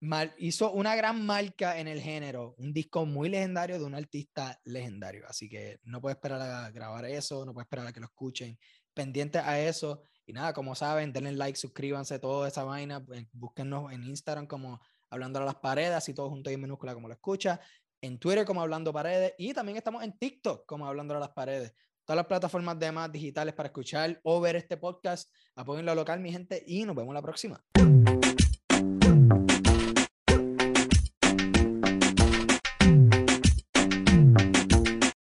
[0.00, 4.60] mal, hizo una gran marca en el género, un disco muy legendario de un artista
[4.64, 5.28] legendario.
[5.28, 8.58] Así que no puedo esperar a grabar eso, no puedo esperar a que lo escuchen.
[8.92, 10.02] Pendientes a eso.
[10.26, 13.04] Y nada, como saben, denle like, suscríbanse, toda esa vaina.
[13.04, 16.94] Pues, búsquennos en Instagram como Hablando a las Paredes, y todo junto y en minúscula
[16.94, 17.60] como lo escucha.
[18.00, 19.34] En Twitter como Hablando Paredes.
[19.38, 21.74] Y también estamos en TikTok como Hablando a las Paredes
[22.10, 25.32] todas las plataformas de más digitales para escuchar o ver este podcast.
[25.54, 27.62] Apoyen lo local, mi gente, y nos vemos la próxima.